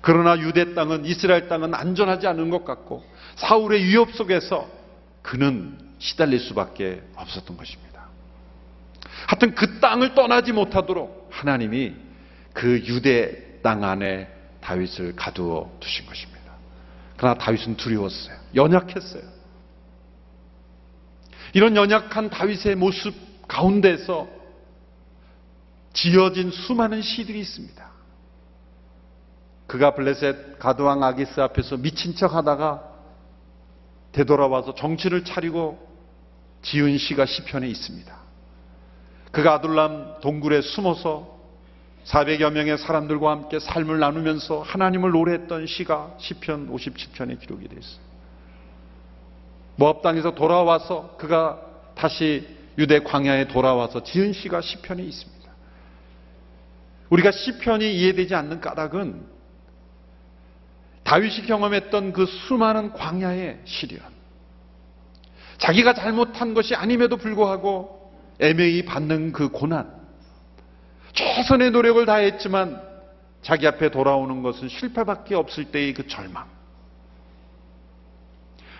그러나 0.00 0.38
유대 0.38 0.74
땅은 0.74 1.06
이스라엘 1.06 1.48
땅은 1.48 1.74
안전하지 1.74 2.28
않은 2.28 2.50
것 2.50 2.64
같고 2.64 3.02
사울의 3.34 3.82
위협 3.82 4.12
속에서 4.12 4.68
그는 5.22 5.76
시달릴 5.98 6.38
수밖에 6.38 7.02
없었던 7.16 7.56
것입니다. 7.56 7.87
하여튼 9.28 9.54
그 9.54 9.78
땅을 9.78 10.14
떠나지 10.14 10.52
못하도록 10.52 11.28
하나님이 11.30 11.94
그 12.54 12.82
유대 12.86 13.60
땅 13.62 13.84
안에 13.84 14.26
다윗을 14.62 15.16
가두어 15.16 15.70
두신 15.80 16.06
것입니다. 16.06 16.54
그러나 17.18 17.36
다윗은 17.36 17.76
두려웠어요. 17.76 18.38
연약했어요. 18.54 19.22
이런 21.52 21.76
연약한 21.76 22.30
다윗의 22.30 22.76
모습 22.76 23.14
가운데서 23.46 24.26
지어진 25.92 26.50
수많은 26.50 27.02
시들이 27.02 27.40
있습니다. 27.40 27.86
그가 29.66 29.94
블레셋 29.94 30.58
가드왕 30.58 31.02
아기스 31.02 31.38
앞에서 31.40 31.76
미친 31.76 32.14
척 32.16 32.34
하다가 32.34 32.82
되돌아와서 34.12 34.74
정치를 34.74 35.26
차리고 35.26 35.86
지은 36.62 36.96
시가 36.96 37.26
시편에 37.26 37.68
있습니다. 37.68 38.27
그가 39.32 39.54
아둘람 39.54 40.20
동굴에 40.20 40.62
숨어서 40.62 41.38
400여 42.04 42.50
명의 42.50 42.78
사람들과 42.78 43.30
함께 43.30 43.58
삶을 43.58 43.98
나누면서 43.98 44.62
하나님을 44.62 45.10
노래했던 45.10 45.66
시가 45.66 46.14
시편 46.18 46.72
57편에 46.72 47.38
기록이 47.40 47.68
되어 47.68 47.78
있어요. 47.78 48.00
모압 49.76 50.02
땅에서 50.02 50.34
돌아와서 50.34 51.14
그가 51.18 51.60
다시 51.94 52.48
유대 52.78 53.00
광야에 53.00 53.48
돌아와서 53.48 54.02
지은 54.02 54.32
시가 54.32 54.60
시편에 54.60 55.02
있습니다. 55.02 55.38
우리가 57.10 57.30
시편이 57.30 57.94
이해되지 57.94 58.34
않는 58.34 58.60
까닭은 58.60 59.38
다윗이 61.04 61.46
경험했던 61.46 62.12
그 62.12 62.26
수많은 62.26 62.92
광야의 62.92 63.60
시련, 63.64 64.00
자기가 65.56 65.94
잘못한 65.94 66.54
것이 66.54 66.74
아님에도 66.74 67.16
불구하고 67.16 67.97
애매히 68.40 68.84
받는 68.84 69.32
그 69.32 69.48
고난, 69.48 69.90
최선의 71.12 71.70
노력을 71.72 72.04
다했지만 72.04 72.80
자기 73.42 73.66
앞에 73.66 73.90
돌아오는 73.90 74.42
것은 74.42 74.68
실패밖에 74.68 75.34
없을 75.34 75.66
때의 75.66 75.94
그 75.94 76.06
절망. 76.06 76.46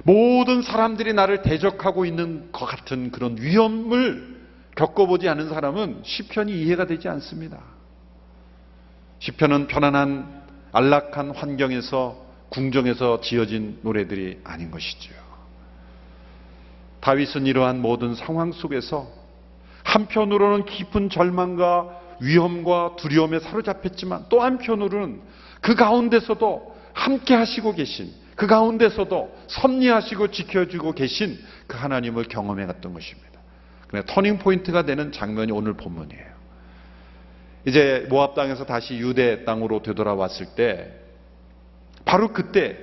모든 0.04 0.62
사람들이 0.62 1.12
나를 1.12 1.42
대적하고 1.42 2.04
있는 2.04 2.52
것 2.52 2.66
같은 2.66 3.10
그런 3.10 3.36
위험을 3.38 4.38
겪어보지 4.76 5.28
않은 5.28 5.48
사람은 5.48 6.02
시편이 6.04 6.52
이해가 6.62 6.86
되지 6.86 7.08
않습니다. 7.08 7.58
시편은 9.18 9.66
편안한 9.66 10.42
안락한 10.72 11.32
환경에서 11.32 12.24
궁정에서 12.50 13.20
지어진 13.20 13.80
노래들이 13.82 14.40
아닌 14.44 14.70
것이지요. 14.70 15.14
다윗은 17.00 17.46
이러한 17.46 17.80
모든 17.82 18.14
상황 18.14 18.52
속에서 18.52 19.17
한편으로는 19.88 20.66
깊은 20.66 21.08
절망과 21.08 22.00
위험과 22.20 22.96
두려움에 22.96 23.40
사로잡혔지만 23.40 24.26
또 24.28 24.42
한편으로는 24.42 25.22
그 25.62 25.74
가운데서도 25.74 26.76
함께 26.92 27.34
하시고 27.34 27.74
계신 27.74 28.12
그 28.36 28.46
가운데서도 28.46 29.34
섭리하시고 29.46 30.30
지켜주고 30.30 30.92
계신 30.92 31.38
그 31.66 31.78
하나님을 31.78 32.24
경험해 32.24 32.66
갔던 32.66 32.92
것입니다. 32.92 33.28
터닝 34.06 34.38
포인트가 34.38 34.84
되는 34.84 35.10
장면이 35.10 35.52
오늘 35.52 35.72
본문이에요. 35.72 36.38
이제 37.64 38.06
모압 38.10 38.34
땅에서 38.34 38.66
다시 38.66 38.98
유대 38.98 39.44
땅으로 39.44 39.82
되돌아왔을 39.82 40.54
때 40.54 40.92
바로 42.04 42.32
그때 42.32 42.78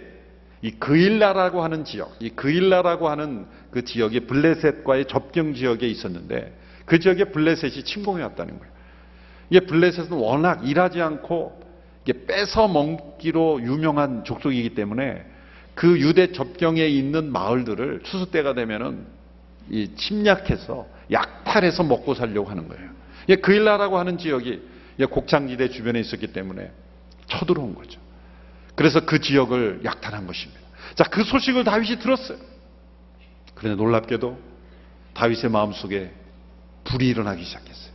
이 0.62 0.72
그일라라고 0.72 1.64
하는 1.64 1.86
지역, 1.86 2.16
이 2.20 2.32
그일라라고 2.32 3.10
하는 3.10 3.46
그 3.70 3.86
지역이 3.86 4.22
블레셋과의 4.22 5.06
접경 5.06 5.54
지역에 5.54 5.88
있었는데 5.88 6.65
그 6.86 7.00
지역에 7.00 7.26
블레셋이 7.26 7.84
침공해 7.84 8.24
왔다는 8.24 8.60
거예요. 8.60 8.74
이게 9.50 9.60
블레셋은 9.62 10.12
워낙 10.12 10.68
일하지 10.68 11.02
않고 11.02 11.62
이게 12.04 12.26
뺏어 12.26 12.68
먹기로 12.68 13.62
유명한 13.62 14.24
족속이기 14.24 14.76
때문에 14.76 15.26
그 15.74 16.00
유대 16.00 16.32
접경에 16.32 16.86
있는 16.86 17.32
마을들을 17.32 18.02
추수 18.04 18.32
때가 18.32 18.54
되면은 18.54 19.06
이 19.70 19.96
침략해서 19.96 20.88
약탈해서 21.12 21.84
먹고 21.84 22.14
살려고 22.14 22.50
하는 22.50 22.68
거예요. 22.68 22.90
이게 23.26 23.38
그일라라고 23.38 23.98
하는 23.98 24.18
지역이 24.18 24.62
곡창지대 25.10 25.70
주변에 25.70 26.00
있었기 26.00 26.28
때문에 26.28 26.72
쳐들어온 27.28 27.76
거죠. 27.76 28.00
그래서 28.76 29.06
그 29.06 29.20
지역을 29.20 29.82
약탈한 29.84 30.28
것입니다. 30.28 30.62
자, 30.96 31.04
그 31.06 31.24
소식을 31.24 31.64
다윗이 31.64 32.00
들었어요. 32.00 32.38
그런데 33.56 33.82
놀랍게도 33.82 34.38
다윗의 35.14 35.50
마음속에 35.50 36.12
불이 36.86 37.08
일어나기 37.08 37.44
시작했어요. 37.44 37.94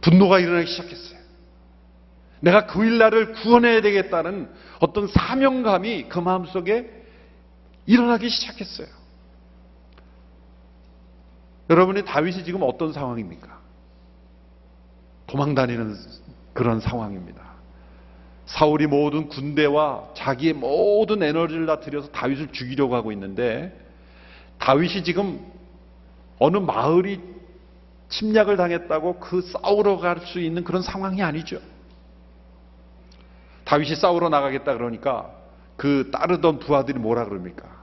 분노가 0.00 0.38
일어나기 0.38 0.70
시작했어요. 0.70 1.18
내가 2.40 2.66
그 2.66 2.84
일날을 2.84 3.32
구원해야 3.34 3.80
되겠다는 3.82 4.50
어떤 4.80 5.06
사명감이 5.06 6.08
그 6.08 6.18
마음속에 6.18 6.90
일어나기 7.86 8.28
시작했어요. 8.28 8.88
여러분이 11.70 12.04
다윗이 12.04 12.44
지금 12.44 12.62
어떤 12.62 12.92
상황입니까? 12.92 13.60
도망다니는 15.28 15.96
그런 16.52 16.80
상황입니다. 16.80 17.40
사울이 18.46 18.86
모든 18.86 19.28
군대와 19.28 20.10
자기의 20.14 20.52
모든 20.54 21.22
에너지를 21.22 21.66
다 21.66 21.80
들여서 21.80 22.08
다윗을 22.08 22.48
죽이려고 22.52 22.96
하고 22.96 23.12
있는데 23.12 23.72
다윗이 24.58 25.04
지금 25.04 25.51
어느 26.42 26.56
마을이 26.56 27.20
침략을 28.08 28.56
당했다고 28.56 29.20
그 29.20 29.42
싸우러 29.42 29.98
갈 29.98 30.26
수 30.26 30.40
있는 30.40 30.64
그런 30.64 30.82
상황이 30.82 31.22
아니죠. 31.22 31.60
다윗이 33.64 33.94
싸우러 33.94 34.28
나가겠다 34.28 34.74
그러니까 34.74 35.30
그 35.76 36.10
따르던 36.12 36.58
부하들이 36.58 36.98
뭐라 36.98 37.26
그럽니까? 37.26 37.82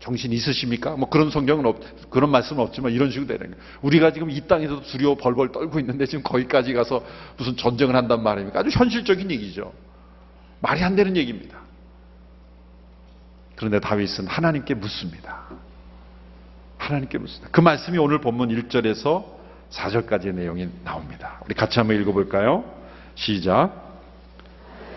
정신 0.00 0.32
있으십니까? 0.32 0.96
뭐 0.96 1.10
그런 1.10 1.30
성경은 1.30 1.66
없, 1.66 1.78
그런 2.10 2.30
말씀은 2.30 2.62
없지만 2.62 2.92
이런 2.92 3.10
식으로 3.10 3.26
되는 3.26 3.50
거예요. 3.50 3.64
우리가 3.82 4.12
지금 4.12 4.30
이 4.30 4.40
땅에서도 4.46 4.82
두려워 4.82 5.14
벌벌 5.16 5.52
떨고 5.52 5.78
있는데 5.80 6.06
지금 6.06 6.22
거기까지 6.22 6.72
가서 6.72 7.04
무슨 7.36 7.54
전쟁을 7.54 7.94
한단 7.94 8.22
말입니까? 8.22 8.60
아주 8.60 8.70
현실적인 8.70 9.30
얘기죠. 9.30 9.72
말이 10.60 10.82
안 10.82 10.96
되는 10.96 11.16
얘기입니다. 11.16 11.58
그런데 13.56 13.78
다윗은 13.78 14.26
하나님께 14.26 14.72
묻습니다. 14.74 15.63
하나님께 16.78 17.18
묻습니다. 17.18 17.48
그 17.50 17.60
말씀이 17.60 17.98
오늘 17.98 18.20
본문 18.20 18.48
1절에서 18.48 19.24
4절까지의 19.70 20.34
내용이 20.34 20.68
나옵니다. 20.84 21.40
우리 21.44 21.54
같이 21.54 21.78
한번 21.78 22.00
읽어볼까요? 22.00 22.64
시작. 23.14 23.72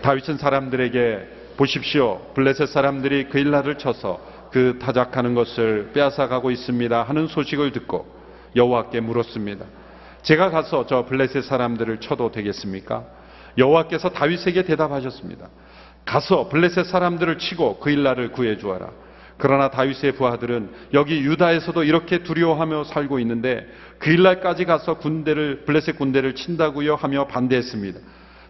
다윗은 0.02 0.38
사람들에게 0.38 1.38
보십시오. 1.56 2.20
블레셋 2.34 2.68
사람들이 2.68 3.28
그 3.30 3.38
일날을 3.38 3.78
쳐서 3.78 4.20
그 4.52 4.78
타작하는 4.80 5.34
것을 5.34 5.90
빼앗아 5.92 6.28
가고 6.28 6.50
있습니다. 6.50 7.02
하는 7.02 7.26
소식을 7.26 7.72
듣고 7.72 8.06
여호와께 8.54 9.00
물었습니다. 9.00 9.64
제가 10.22 10.50
가서 10.50 10.86
저 10.86 11.04
블레셋 11.04 11.44
사람들을 11.44 12.00
쳐도 12.00 12.32
되겠습니까? 12.32 13.04
여호와께서 13.56 14.10
다윗에게 14.10 14.62
대답하셨습니다. 14.64 15.48
가서 16.04 16.48
블레셋 16.48 16.86
사람들을 16.86 17.38
치고 17.38 17.80
그 17.80 17.90
일날을 17.90 18.32
구해 18.32 18.56
주어라. 18.56 18.90
그러나 19.38 19.70
다윗의 19.70 20.12
부하들은 20.12 20.70
여기 20.94 21.20
유다에서도 21.20 21.84
이렇게 21.84 22.24
두려워하며 22.24 22.84
살고 22.84 23.20
있는데 23.20 23.66
그 23.98 24.10
일날까지 24.10 24.64
가서 24.64 24.98
군대를 24.98 25.64
블레셋 25.64 25.96
군대를 25.96 26.34
친다고요 26.34 26.96
하며 26.96 27.26
반대했습니다. 27.28 28.00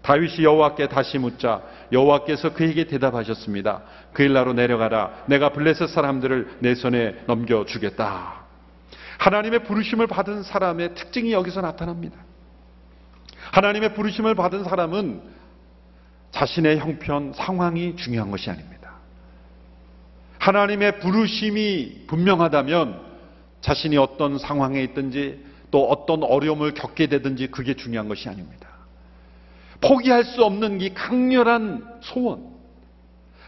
다윗이 0.03 0.45
여호와께 0.45 0.89
다시 0.89 1.19
묻자 1.19 1.63
여호와께서 1.93 2.55
그에게 2.55 2.85
대답하셨습니다. 2.85 3.83
그 4.15 4.23
일나로 4.23 4.55
내려가라. 4.55 5.25
내가 5.27 5.51
블레셋 5.51 5.91
사람들을 5.91 6.57
내 6.61 6.75
손에 6.75 7.17
넘겨 7.27 7.67
주겠다. 7.67 8.47
하나님의 9.19 9.65
부르심을 9.65 10.07
받은 10.07 10.45
사람의 10.45 10.95
특징이 10.95 11.33
여기서 11.33 11.61
나타납니다. 11.61 12.17
하나님의 13.53 13.95
부르심을 13.95 14.35
받은 14.35 14.65
사람은 14.65 15.21
자신의 16.31 16.79
형편, 16.79 17.33
상황이 17.35 17.97
중요한 17.97 18.31
것이 18.31 18.49
아닙니다. 18.49 18.78
하나님의 20.39 21.01
부르심이 21.01 22.05
분명하다면 22.07 23.01
자신이 23.61 23.97
어떤 23.97 24.39
상황에 24.39 24.83
있든지 24.85 25.45
또 25.71 25.89
어떤 25.89 26.23
어려움을 26.23 26.75
겪게 26.75 27.09
되든지 27.09 27.49
그게 27.49 27.75
중요한 27.75 28.09
것이 28.09 28.29
아닙니다. 28.29 28.69
포기할 29.81 30.25
수 30.25 30.45
없는 30.45 30.81
이 30.81 30.95
강렬한 30.95 31.85
소원, 32.01 32.47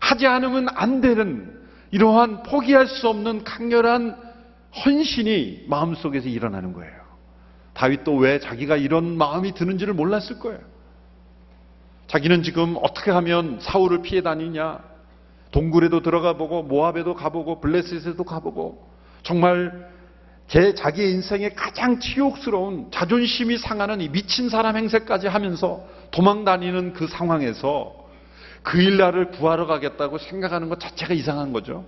하지 0.00 0.26
않으면 0.26 0.68
안 0.74 1.00
되는 1.00 1.60
이러한 1.90 2.42
포기할 2.44 2.86
수 2.86 3.08
없는 3.08 3.44
강렬한 3.44 4.16
헌신이 4.84 5.64
마음속에서 5.66 6.28
일어나는 6.28 6.72
거예요. 6.72 7.00
다윗도 7.74 8.16
왜 8.16 8.38
자기가 8.38 8.76
이런 8.76 9.16
마음이 9.16 9.54
드는지를 9.54 9.94
몰랐을 9.94 10.38
거예요. 10.38 10.60
자기는 12.06 12.42
지금 12.42 12.76
어떻게 12.82 13.10
하면 13.10 13.58
사울을 13.60 14.02
피해 14.02 14.20
다니냐? 14.20 14.89
동굴에도 15.50 16.02
들어가 16.02 16.34
보고 16.34 16.62
모압에도 16.62 17.14
가보고 17.14 17.60
블레셋에도 17.60 18.22
가보고 18.24 18.88
정말 19.22 19.90
제 20.48 20.74
자기의 20.74 21.12
인생의 21.12 21.54
가장 21.54 22.00
치욕스러운 22.00 22.90
자존심이 22.90 23.56
상하는 23.56 24.00
이 24.00 24.08
미친 24.08 24.48
사람 24.48 24.76
행세까지 24.76 25.28
하면서 25.28 25.86
도망 26.10 26.44
다니는 26.44 26.92
그 26.92 27.06
상황에서 27.06 27.94
그 28.62 28.80
일날을 28.80 29.30
구하러 29.30 29.66
가겠다고 29.66 30.18
생각하는 30.18 30.68
것 30.68 30.80
자체가 30.80 31.14
이상한 31.14 31.52
거죠. 31.52 31.86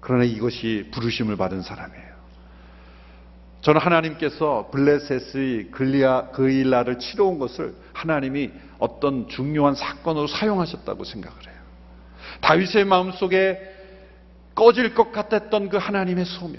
그러나 0.00 0.24
이것이 0.24 0.88
부르심을 0.92 1.36
받은 1.36 1.62
사람이에요. 1.62 2.08
저는 3.60 3.80
하나님께서 3.80 4.70
블레셋의 4.72 5.70
글리아 5.70 6.28
그 6.32 6.50
일날을 6.50 6.98
치러온 6.98 7.38
것을 7.38 7.74
하나님이 7.92 8.50
어떤 8.78 9.28
중요한 9.28 9.74
사건으로 9.74 10.26
사용하셨다고 10.26 11.04
생각을 11.04 11.36
해요. 11.46 11.58
다윗의 12.40 12.84
마음속에 12.84 13.58
꺼질 14.54 14.94
것 14.94 15.12
같았던 15.12 15.68
그 15.68 15.76
하나님의 15.76 16.24
소명. 16.24 16.56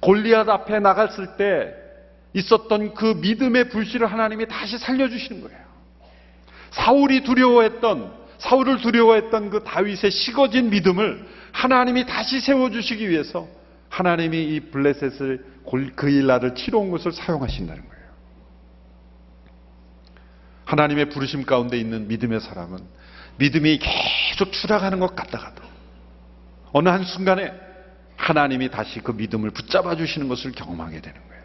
골리앗 0.00 0.48
앞에 0.48 0.80
나갔을 0.80 1.36
때 1.36 1.72
있었던 2.34 2.94
그 2.94 3.18
믿음의 3.20 3.68
불씨를 3.68 4.06
하나님이 4.06 4.46
다시 4.48 4.78
살려주시는 4.78 5.42
거예요. 5.42 5.58
사울이 6.70 7.22
두려워했던 7.22 8.22
사울을 8.38 8.80
두려워했던 8.80 9.50
그 9.50 9.62
다윗의 9.62 10.10
식어진 10.10 10.70
믿음을 10.70 11.26
하나님이 11.52 12.06
다시 12.06 12.40
세워주시기 12.40 13.08
위해서 13.08 13.46
하나님이 13.88 14.42
이 14.42 14.60
블레셋을 14.60 15.44
그일라를 15.94 16.54
치러 16.54 16.78
온 16.78 16.90
것을 16.90 17.12
사용하신다는 17.12 17.82
거예요. 17.82 17.91
하나님의 20.72 21.10
부르심 21.10 21.44
가운데 21.44 21.78
있는 21.78 22.08
믿음의 22.08 22.40
사람은 22.40 22.78
믿음이 23.36 23.78
계속 23.78 24.52
추락하는 24.52 25.00
것 25.00 25.14
같다가도 25.14 25.62
어느 26.72 26.88
한 26.88 27.04
순간에 27.04 27.52
하나님이 28.16 28.70
다시 28.70 29.00
그 29.00 29.12
믿음을 29.12 29.50
붙잡아 29.50 29.96
주시는 29.96 30.28
것을 30.28 30.52
경험하게 30.52 31.02
되는 31.02 31.20
거예요. 31.28 31.42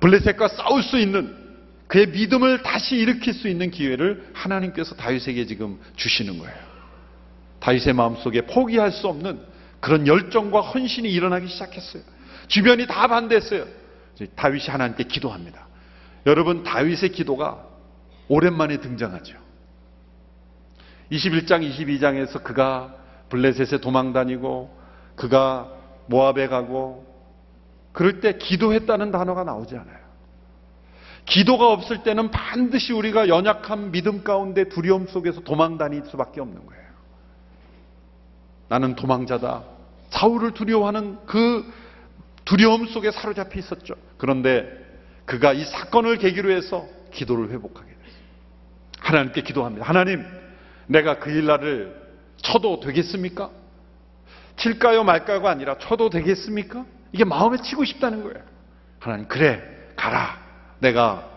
블레셋과 0.00 0.48
싸울 0.48 0.84
수 0.84 0.98
있는 0.98 1.36
그의 1.88 2.08
믿음을 2.08 2.62
다시 2.62 2.96
일으킬 2.96 3.34
수 3.34 3.48
있는 3.48 3.70
기회를 3.70 4.30
하나님께서 4.34 4.94
다윗에게 4.94 5.46
지금 5.46 5.80
주시는 5.96 6.38
거예요. 6.38 6.56
다윗의 7.58 7.92
마음속에 7.94 8.42
포기할 8.42 8.92
수 8.92 9.08
없는 9.08 9.40
그런 9.80 10.06
열정과 10.06 10.60
헌신이 10.60 11.10
일어나기 11.10 11.48
시작했어요. 11.48 12.02
주변이 12.46 12.86
다 12.86 13.08
반대했어요. 13.08 13.66
다윗이 14.36 14.66
하나님께 14.66 15.04
기도합니다. 15.04 15.71
여러분 16.26 16.62
다윗의 16.62 17.10
기도가 17.12 17.64
오랜만에 18.28 18.78
등장하죠. 18.78 19.36
21장 21.10 21.68
22장에서 21.68 22.42
그가 22.42 22.94
블레셋에 23.28 23.80
도망 23.80 24.12
다니고 24.12 24.76
그가 25.16 25.70
모압에 26.06 26.48
가고 26.48 27.06
그럴 27.92 28.20
때 28.20 28.38
기도했다는 28.38 29.10
단어가 29.10 29.44
나오지 29.44 29.76
않아요. 29.76 30.02
기도가 31.24 31.70
없을 31.70 32.02
때는 32.02 32.30
반드시 32.30 32.92
우리가 32.92 33.28
연약한 33.28 33.92
믿음 33.92 34.24
가운데 34.24 34.68
두려움 34.68 35.06
속에서 35.06 35.40
도망 35.40 35.78
다닐 35.78 36.04
수밖에 36.04 36.40
없는 36.40 36.66
거예요. 36.66 36.82
나는 38.68 38.96
도망자다. 38.96 39.62
사울을 40.10 40.52
두려워하는 40.52 41.18
그 41.26 41.70
두려움 42.44 42.86
속에 42.86 43.10
사로잡혀 43.10 43.58
있었죠. 43.58 43.94
그런데 44.18 44.81
그가 45.24 45.52
이 45.52 45.64
사건을 45.64 46.18
계기로 46.18 46.50
해서 46.50 46.86
기도를 47.12 47.50
회복하게 47.50 47.88
됐어요. 47.88 48.22
하나님께 49.00 49.42
기도합니다. 49.42 49.86
하나님, 49.86 50.24
내가 50.86 51.18
그 51.18 51.30
일날을 51.30 52.00
쳐도 52.38 52.80
되겠습니까? 52.80 53.50
칠까요 54.56 55.04
말까요가 55.04 55.50
아니라 55.50 55.78
쳐도 55.78 56.10
되겠습니까? 56.10 56.84
이게 57.12 57.24
마음에 57.24 57.58
치고 57.58 57.84
싶다는 57.84 58.22
거예요. 58.22 58.42
하나님, 58.98 59.26
그래, 59.28 59.62
가라. 59.96 60.40
내가 60.80 61.28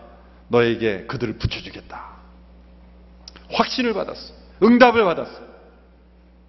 너에게 0.48 1.06
그들을 1.06 1.38
붙여주겠다. 1.38 2.04
확신을 3.50 3.94
받았어. 3.94 4.34
응답을 4.62 5.04
받았어. 5.04 5.40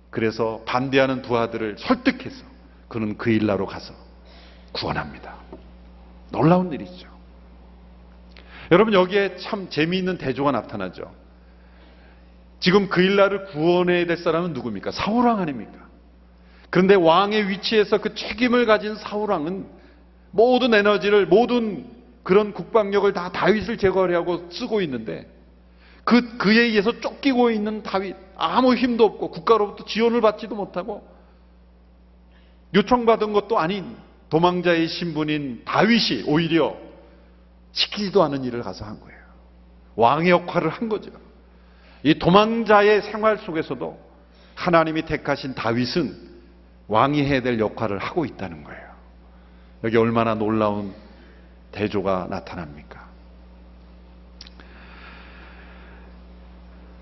그래서 0.09 0.63
반대하는 0.65 1.21
두 1.21 1.37
아들을 1.37 1.77
설득해서 1.79 2.43
그는 2.87 3.17
그 3.17 3.29
일나로 3.29 3.65
가서 3.65 3.93
구원합니다. 4.71 5.35
놀라운 6.31 6.71
일이죠. 6.71 7.16
여러분 8.71 8.93
여기에 8.93 9.37
참 9.37 9.69
재미있는 9.69 10.17
대조가 10.17 10.51
나타나죠. 10.51 11.13
지금 12.59 12.89
그 12.89 13.01
일날을 13.01 13.45
구원해야 13.45 14.05
될 14.05 14.17
사람은 14.17 14.53
누굽니까? 14.53 14.91
사울왕 14.91 15.39
아닙니까? 15.39 15.87
그런데 16.69 16.95
왕의 16.95 17.49
위치에서 17.49 17.99
그 17.99 18.13
책임을 18.15 18.65
가진 18.65 18.95
사울왕은 18.95 19.67
모든 20.31 20.73
에너지를 20.73 21.27
모든 21.27 21.85
그런 22.23 22.53
국방력을 22.53 23.11
다 23.13 23.31
다윗을 23.31 23.77
제거하려고 23.77 24.49
쓰고 24.51 24.81
있는데 24.81 25.31
그 26.03 26.37
그에 26.37 26.59
의해서 26.59 26.99
쫓기고 26.99 27.51
있는 27.51 27.83
다윗 27.83 28.15
아무 28.35 28.75
힘도 28.75 29.05
없고 29.05 29.31
국가로부터 29.31 29.85
지원을 29.85 30.21
받지도 30.21 30.55
못하고 30.55 31.07
요청받은 32.73 33.33
것도 33.33 33.59
아닌 33.59 33.95
도망자의 34.29 34.89
신분인 34.89 35.61
다윗이 35.63 36.23
오히려 36.27 36.75
시키지도 37.77 38.23
않은 38.23 38.43
일을 38.43 38.63
가서 38.63 38.85
한 38.85 38.99
거예요. 38.99 39.17
왕의 39.95 40.31
역할을 40.31 40.69
한 40.69 40.89
거죠. 40.89 41.11
이 42.03 42.17
도망자의 42.17 43.03
생활 43.03 43.37
속에서도 43.37 43.99
하나님이 44.55 45.03
택하신 45.03 45.53
다윗은 45.53 46.27
왕이 46.87 47.23
해야 47.23 47.41
될 47.41 47.59
역할을 47.59 47.99
하고 47.99 48.25
있다는 48.25 48.63
거예요. 48.63 48.87
여기 49.83 49.95
얼마나 49.97 50.33
놀라운 50.33 50.93
대조가 51.71 52.27
나타납니까? 52.31 53.07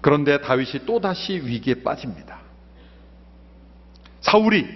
그런데 0.02 0.42
다윗이 0.42 0.86
또다시 0.86 1.34
위기에 1.34 1.84
빠집니다. 1.84 2.40
사울이 4.22 4.68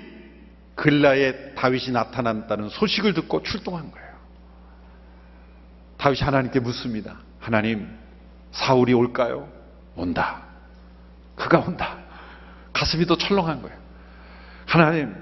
글라에 0.75 1.55
다윗이 1.55 1.91
나타난다는 1.91 2.69
소식을 2.69 3.13
듣고 3.13 3.43
출동한 3.43 3.91
거예요. 3.91 4.08
다윗이 5.99 6.21
하나님께 6.21 6.61
묻습니다. 6.61 7.17
하나님, 7.39 7.87
사울이 8.51 8.93
올까요? 8.93 9.49
온다. 9.95 10.43
그가 11.35 11.59
온다. 11.59 11.97
가슴이 12.71 13.05
더 13.05 13.17
철렁한 13.17 13.61
거예요. 13.61 13.77
하나님, 14.65 15.13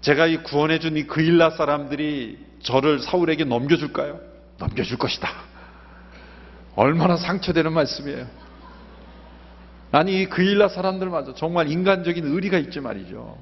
제가 0.00 0.26
이 0.26 0.42
구원해준 0.42 0.96
이 0.96 1.04
그일라 1.04 1.50
사람들이 1.50 2.38
저를 2.62 2.98
사울에게 2.98 3.44
넘겨줄까요? 3.44 4.20
넘겨줄 4.58 4.98
것이다. 4.98 5.28
얼마나 6.74 7.16
상처되는 7.16 7.72
말씀이에요. 7.72 8.26
아니, 9.92 10.22
이 10.22 10.26
그일라 10.26 10.68
사람들마저 10.68 11.34
정말 11.34 11.70
인간적인 11.70 12.26
의리가 12.26 12.58
있지 12.58 12.80
말이죠. 12.80 13.38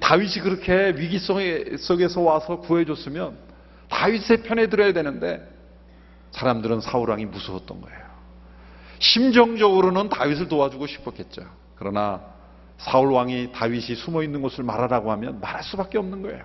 다윗이 0.00 0.42
그렇게 0.42 0.94
위기 0.96 1.18
속에서 1.20 2.20
와서 2.22 2.56
구해줬으면 2.58 3.36
다윗의 3.88 4.42
편에 4.42 4.66
들어야 4.66 4.92
되는데 4.92 5.51
사람들은 6.32 6.80
사울 6.80 7.10
왕이 7.10 7.26
무서웠던 7.26 7.80
거예요. 7.80 7.98
심정적으로는 8.98 10.08
다윗을 10.08 10.48
도와주고 10.48 10.86
싶었겠죠. 10.86 11.42
그러나 11.76 12.20
사울 12.78 13.12
왕이 13.12 13.52
다윗이 13.52 13.94
숨어 13.96 14.22
있는 14.22 14.42
곳을 14.42 14.64
말하라고 14.64 15.10
하면 15.12 15.40
말할 15.40 15.62
수밖에 15.62 15.98
없는 15.98 16.22
거예요. 16.22 16.42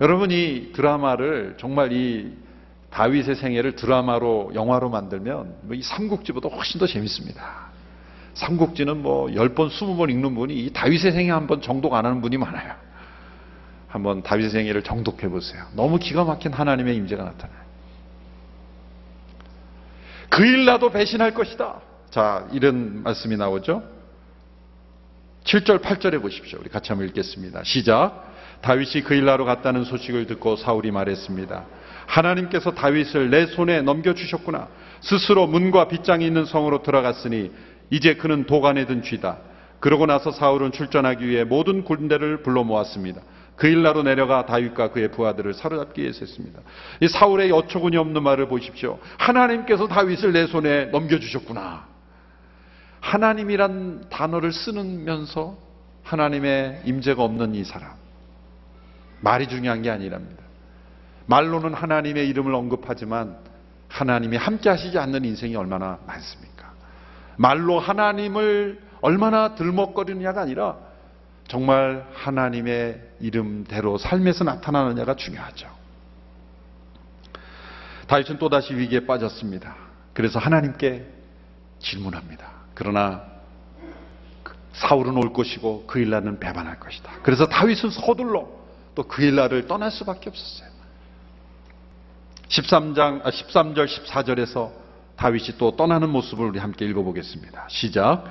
여러분 0.00 0.30
이 0.30 0.72
드라마를 0.72 1.56
정말 1.58 1.92
이 1.92 2.32
다윗의 2.90 3.34
생애를 3.36 3.76
드라마로 3.76 4.52
영화로 4.54 4.90
만들면 4.90 5.56
뭐 5.62 5.76
이 5.76 5.82
삼국지보다 5.82 6.48
훨씬 6.48 6.78
더 6.78 6.86
재밌습니다. 6.86 7.66
삼국지는 8.34 9.02
뭐 9.02 9.26
10번, 9.28 9.70
20번 9.70 10.10
읽는 10.10 10.34
분이 10.34 10.54
이 10.54 10.72
다윗의 10.72 11.12
생애 11.12 11.30
한 11.30 11.46
번 11.46 11.60
정독 11.62 11.94
안 11.94 12.04
하는 12.06 12.20
분이 12.20 12.36
많아요. 12.36 12.74
한번 13.88 14.22
다윗의 14.22 14.50
생애를 14.50 14.82
정독해 14.82 15.28
보세요. 15.28 15.64
너무 15.74 15.98
기가 15.98 16.24
막힌 16.24 16.52
하나님의 16.52 16.96
임재가 16.96 17.24
나타나요. 17.24 17.65
그일 20.28 20.64
나도 20.64 20.90
배신할 20.90 21.34
것이다. 21.34 21.80
자, 22.10 22.46
이런 22.52 23.02
말씀이 23.02 23.36
나오죠. 23.36 23.82
7절, 25.44 25.80
8절에 25.80 26.20
보십시오. 26.20 26.58
우리 26.60 26.68
같이 26.68 26.88
한번 26.90 27.08
읽겠습니다. 27.08 27.62
시작. 27.64 28.34
다윗이 28.62 29.04
그일 29.04 29.24
나로 29.24 29.44
갔다는 29.44 29.84
소식을 29.84 30.26
듣고 30.26 30.56
사울이 30.56 30.90
말했습니다. 30.90 31.64
하나님께서 32.06 32.72
다윗을 32.72 33.30
내 33.30 33.46
손에 33.46 33.82
넘겨주셨구나. 33.82 34.68
스스로 35.00 35.46
문과 35.46 35.88
빗장이 35.88 36.26
있는 36.26 36.44
성으로 36.44 36.82
들어갔으니 36.82 37.52
이제 37.90 38.14
그는 38.14 38.44
도간에 38.46 38.86
든 38.86 39.02
쥐다. 39.02 39.38
그러고 39.78 40.06
나서 40.06 40.30
사울은 40.30 40.72
출전하기 40.72 41.28
위해 41.28 41.44
모든 41.44 41.84
군대를 41.84 42.42
불러 42.42 42.64
모았습니다. 42.64 43.20
그 43.56 43.66
일나로 43.66 44.02
내려가 44.02 44.44
다윗과 44.44 44.90
그의 44.90 45.10
부하들을 45.10 45.54
사로잡기 45.54 46.02
위해서 46.02 46.20
했습니다. 46.20 46.60
이 47.00 47.08
사울의 47.08 47.50
어처구니 47.52 47.96
없는 47.96 48.22
말을 48.22 48.48
보십시오. 48.48 48.98
하나님께서 49.18 49.88
다윗을 49.88 50.32
내 50.32 50.46
손에 50.46 50.86
넘겨주셨구나. 50.86 51.86
하나님이란 53.00 54.08
단어를 54.10 54.52
쓰면서 54.52 55.56
하나님의 56.02 56.82
임재가 56.84 57.22
없는 57.22 57.54
이 57.54 57.64
사람. 57.64 57.92
말이 59.20 59.48
중요한 59.48 59.80
게 59.80 59.90
아니랍니다. 59.90 60.42
말로는 61.26 61.72
하나님의 61.72 62.28
이름을 62.28 62.54
언급하지만 62.54 63.38
하나님이 63.88 64.36
함께 64.36 64.68
하시지 64.68 64.98
않는 64.98 65.24
인생이 65.24 65.56
얼마나 65.56 65.98
많습니까? 66.06 66.72
말로 67.36 67.78
하나님을 67.80 68.80
얼마나 69.00 69.54
들먹거리느냐가 69.54 70.42
아니라 70.42 70.85
정말 71.48 72.06
하나님의 72.14 73.00
이름대로 73.20 73.98
삶에서 73.98 74.44
나타나느냐가 74.44 75.14
중요하죠. 75.14 75.68
다윗은 78.06 78.38
또다시 78.38 78.74
위기에 78.74 79.06
빠졌습니다. 79.06 79.76
그래서 80.12 80.38
하나님께 80.38 81.06
질문합니다. 81.78 82.50
그러나 82.74 83.22
사울은 84.72 85.16
올 85.16 85.32
것이고 85.32 85.86
그 85.86 85.98
일날은 85.98 86.38
배반할 86.38 86.78
것이다. 86.78 87.10
그래서 87.22 87.46
다윗은 87.46 87.90
서둘러 87.90 88.48
또 88.94 89.02
그 89.04 89.22
일날을 89.22 89.66
떠날 89.66 89.90
수밖에 89.90 90.30
없었어요. 90.30 90.76
13장, 92.48 93.20
아, 93.24 93.30
13절, 93.30 93.86
14절에서 93.86 94.70
다윗이 95.16 95.58
또 95.58 95.76
떠나는 95.76 96.08
모습을 96.10 96.46
우리 96.46 96.58
함께 96.58 96.84
읽어보겠습니다. 96.86 97.66
시작. 97.68 98.24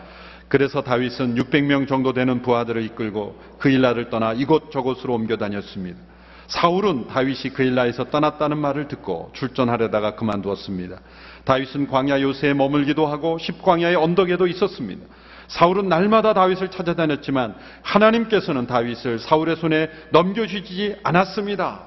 그래서 0.47 0.81
다윗은 0.81 1.35
600명 1.35 1.87
정도 1.87 2.13
되는 2.13 2.41
부하들을 2.41 2.81
이끌고 2.83 3.39
그일라를 3.59 4.09
떠나 4.09 4.33
이곳 4.33 4.71
저곳으로 4.71 5.13
옮겨 5.15 5.37
다녔습니다. 5.37 5.99
사울은 6.47 7.07
다윗이 7.07 7.53
그일라에서 7.53 8.05
떠났다는 8.05 8.57
말을 8.57 8.87
듣고 8.87 9.31
출전하려다가 9.33 10.15
그만두었습니다. 10.15 10.99
다윗은 11.43 11.87
광야 11.87 12.21
요새에 12.21 12.53
머물기도 12.53 13.07
하고 13.07 13.37
십광야의 13.39 13.95
언덕에도 13.95 14.45
있었습니다. 14.47 15.05
사울은 15.47 15.89
날마다 15.89 16.33
다윗을 16.33 16.69
찾아다녔지만 16.69 17.55
하나님께서는 17.81 18.67
다윗을 18.67 19.19
사울의 19.19 19.57
손에 19.57 19.89
넘겨주지 20.11 20.97
않았습니다. 21.03 21.81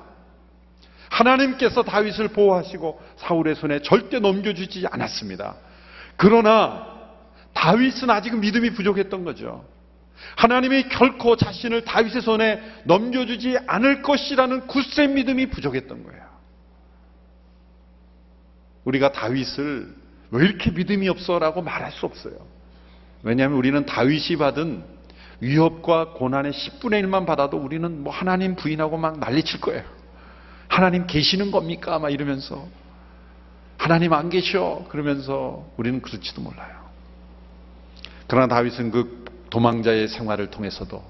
하나님께서 1.11 1.83
다윗을 1.83 2.29
보호하시고 2.29 3.01
사울의 3.17 3.55
손에 3.57 3.83
절대 3.83 4.19
넘겨주지 4.19 4.87
않았습니다. 4.91 5.55
그러나 6.17 6.98
다윗은 7.55 8.11
아직 8.11 8.37
믿음이 8.37 8.71
부족했던 8.71 9.25
거죠. 9.25 9.65
하나님이 10.37 10.89
결코 10.89 11.37
자신을 11.37 11.85
다윗의 11.85 12.23
손에 12.23 12.61
넘겨주지 12.85 13.59
않을 13.67 14.03
것이라는 14.03 14.67
굳센 14.67 15.15
믿음이 15.15 15.47
부족했던 15.51 16.05
거예요. 16.05 16.29
우리가 18.85 19.13
다윗을 19.13 19.95
왜 20.31 20.45
이렇게 20.45 20.71
믿음이 20.71 21.09
없어라고 21.09 21.63
말할 21.63 21.93
수 21.93 22.07
없어요. 22.07 22.35
왜냐하면 23.23 23.59
우리는 23.59 23.85
다윗이 23.87 24.37
받은 24.39 24.85
위협과 25.41 26.13
고난의 26.15 26.53
10분의 26.53 27.05
1만 27.05 27.27
받아도 27.27 27.59
우리는 27.59 28.03
뭐 28.03 28.13
하나님 28.13 28.57
부인하고 28.57 28.97
막 28.97 29.19
난리칠 29.19 29.61
거예요. 29.61 29.85
하나님 30.69 31.07
계시는 31.07 31.51
겁니까? 31.51 31.99
막 31.99 32.11
이러면서 32.11 32.67
하나님 33.77 34.13
안 34.13 34.29
계셔. 34.29 34.85
그러면서 34.89 35.71
우리는 35.77 36.03
그렇지도 36.03 36.43
몰라요. 36.43 36.78
그러나 38.29 38.47
다윗은 38.47 38.91
그 38.91 39.25
도망자의 39.51 40.09
생활을 40.09 40.51
통해서도 40.51 41.03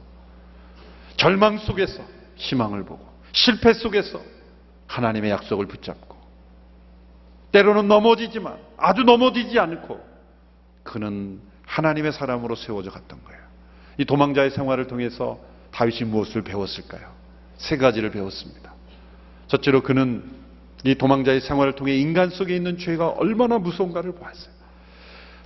절망 1.16 1.58
속에서 1.58 2.02
희망을 2.36 2.84
보고 2.84 3.06
실패 3.32 3.74
속에서 3.74 4.22
하나님의 4.86 5.30
약속을 5.32 5.66
붙잡고 5.66 6.16
때로는 7.52 7.88
넘어지지만 7.88 8.56
아주 8.76 9.02
넘어지지 9.02 9.58
않고 9.58 10.00
그는 10.84 11.40
하나님의 11.66 12.12
사람으로 12.12 12.54
세워져 12.54 12.90
갔던 12.90 13.22
거예요. 13.24 13.40
이 13.98 14.04
도망자의 14.04 14.50
생활을 14.52 14.86
통해서 14.86 15.38
다윗이 15.72 16.04
무엇을 16.04 16.42
배웠을까요? 16.42 17.12
세 17.58 17.76
가지를 17.76 18.10
배웠습니다. 18.10 18.72
첫째로 19.48 19.82
그는 19.82 20.30
이 20.84 20.94
도망자의 20.94 21.40
생활을 21.40 21.74
통해 21.74 21.96
인간 21.96 22.30
속에 22.30 22.54
있는 22.54 22.78
죄가 22.78 23.08
얼마나 23.08 23.58
무서운가를 23.58 24.12
보았어요. 24.12 24.57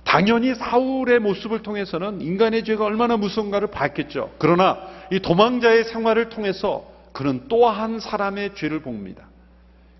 당연히 0.03 0.53
사울의 0.53 1.19
모습을 1.19 1.63
통해서는 1.63 2.21
인간의 2.21 2.63
죄가 2.63 2.83
얼마나 2.85 3.17
무서운가를 3.17 3.69
봤겠죠. 3.69 4.35
그러나 4.37 4.77
이 5.11 5.19
도망자의 5.19 5.85
생활을 5.85 6.29
통해서 6.29 6.85
그는 7.13 7.47
또 7.47 7.69
한 7.69 7.99
사람의 7.99 8.55
죄를 8.55 8.81
봅니다. 8.81 9.27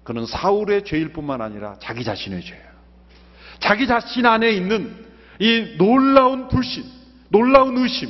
그는 0.04 0.26
사울의 0.26 0.84
죄일 0.84 1.14
뿐만 1.14 1.42
아니라 1.42 1.78
자기 1.80 2.04
자신의 2.04 2.42
죄예요. 2.42 2.74
자기 3.60 3.88
자신 3.88 4.26
안에 4.26 4.52
있는 4.52 4.94
이 5.40 5.76
놀라운 5.78 6.50
불신, 6.50 6.84
놀라운 7.30 7.78
의심, 7.78 8.10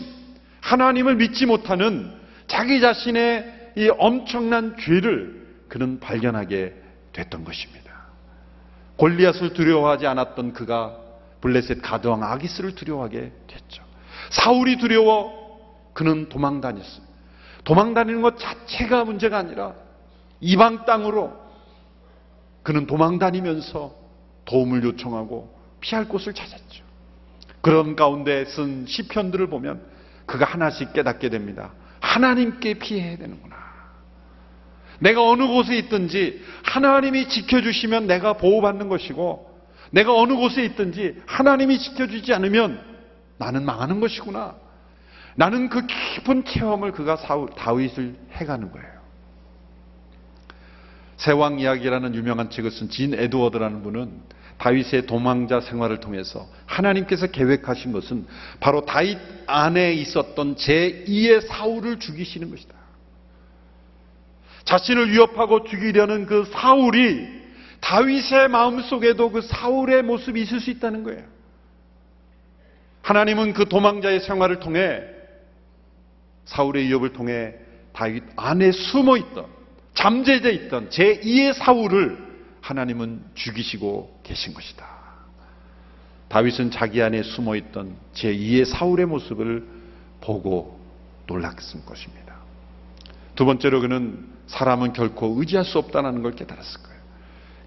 하나님을 0.62 1.16
믿지 1.16 1.46
못하는 1.46 2.12
자기 2.48 2.82
자신의 2.82 3.72
이 3.78 3.90
엄청난 3.98 4.76
죄를 4.78 5.44
그는 5.68 6.00
발견하게 6.00 6.74
됐던 7.14 7.44
것입니다. 7.44 7.92
골리앗을 8.98 9.54
두려워하지 9.54 10.08
않았던 10.08 10.54
그가 10.54 10.98
블레셋 11.44 11.82
가드왕 11.82 12.24
아기스를 12.24 12.74
두려워하게 12.74 13.34
됐죠. 13.48 13.84
사울이 14.30 14.78
두려워 14.78 15.92
그는 15.94 16.30
도망 16.30 16.62
다녔어요. 16.62 17.04
도망 17.66 17.94
다니는 17.94 18.22
것 18.22 18.40
자체가 18.40 19.04
문제가 19.04 19.40
아니라 19.40 19.74
이방 20.40 20.86
땅으로 20.86 21.34
그는 22.64 22.88
도망 22.88 23.20
다니면서 23.20 23.94
도움을 24.46 24.86
요청하고 24.86 25.54
피할 25.82 26.08
곳을 26.08 26.34
찾았죠. 26.34 26.82
그런 27.60 27.98
가운데 27.98 28.46
쓴 28.46 28.86
시편들을 28.86 29.48
보면 29.48 29.86
그가 30.26 30.46
하나씩 30.46 30.94
깨닫게 30.94 31.28
됩니다. 31.28 31.74
하나님께 32.00 32.76
피해야 32.76 33.18
되는구나. 33.18 33.58
내가 35.00 35.22
어느 35.28 35.46
곳에 35.46 35.76
있든지 35.78 36.42
하나님이 36.64 37.28
지켜주시면 37.28 38.08
내가 38.08 38.34
보호받는 38.34 38.88
것이고 38.88 39.53
내가 39.94 40.12
어느 40.16 40.34
곳에 40.34 40.66
있든지 40.66 41.22
하나님이 41.28 41.78
지켜주지 41.78 42.34
않으면 42.34 42.84
나는 43.38 43.64
망하는 43.64 44.00
것이구나. 44.00 44.56
나는 45.36 45.70
그 45.70 45.86
깊은 45.86 46.46
체험을 46.46 46.92
그가 46.94 47.16
다윗을 47.56 48.16
해가는 48.32 48.72
거예요. 48.72 48.88
세왕 51.18 51.60
이야기라는 51.60 52.16
유명한 52.16 52.50
책을 52.50 52.72
쓴 52.72 52.90
진 52.90 53.14
에드워드라는 53.14 53.84
분은 53.84 54.12
다윗의 54.58 55.06
도망자 55.06 55.62
생활을 55.62 56.00
통해서 56.00 56.48
하나님께서 56.66 57.28
계획하신 57.28 57.92
것은 57.92 58.26
바로 58.60 58.86
다윗 58.86 59.20
안에 59.46 59.94
있었던 59.94 60.56
제2의 60.56 61.48
사울을 61.48 62.00
죽이시는 62.00 62.50
것이다. 62.50 62.74
자신을 64.66 65.12
위협하고 65.12 65.66
죽이려는 65.66 66.26
그 66.26 66.50
사울이 66.52 67.43
다윗의 67.84 68.48
마음 68.48 68.82
속에도 68.82 69.30
그 69.30 69.42
사울의 69.42 70.04
모습이 70.04 70.42
있을 70.42 70.62
수 70.62 70.70
있다는 70.70 71.04
거예요. 71.04 71.22
하나님은 73.02 73.52
그 73.52 73.68
도망자의 73.68 74.22
생활을 74.22 74.62
통해 74.62 75.02
사울의 76.46 76.86
위협을 76.86 77.12
통해 77.12 77.56
다윗 77.92 78.24
안에 78.38 78.72
숨어 78.72 79.18
있던 79.18 79.48
잠재되어 79.96 80.52
있던 80.52 80.90
제2의 80.90 81.54
사울을 81.54 82.18
하나님은 82.62 83.22
죽이시고 83.36 84.22
계신 84.24 84.54
것이다. 84.54 84.88
다윗은 86.30 86.72
자기 86.72 87.02
안에 87.02 87.22
숨어 87.22 87.58
있던 87.58 87.98
제2의 88.14 88.64
사울의 88.64 89.08
모습을 89.08 89.68
보고 90.22 90.80
놀랐을 91.28 91.86
것입니다. 91.86 92.38
두 93.36 93.44
번째로 93.44 93.82
그는 93.82 94.26
사람은 94.48 94.94
결코 94.94 95.36
의지할 95.38 95.66
수 95.66 95.78
없다는 95.80 96.24
걸 96.24 96.32
깨달았을 96.34 96.82
거예요. 96.82 96.93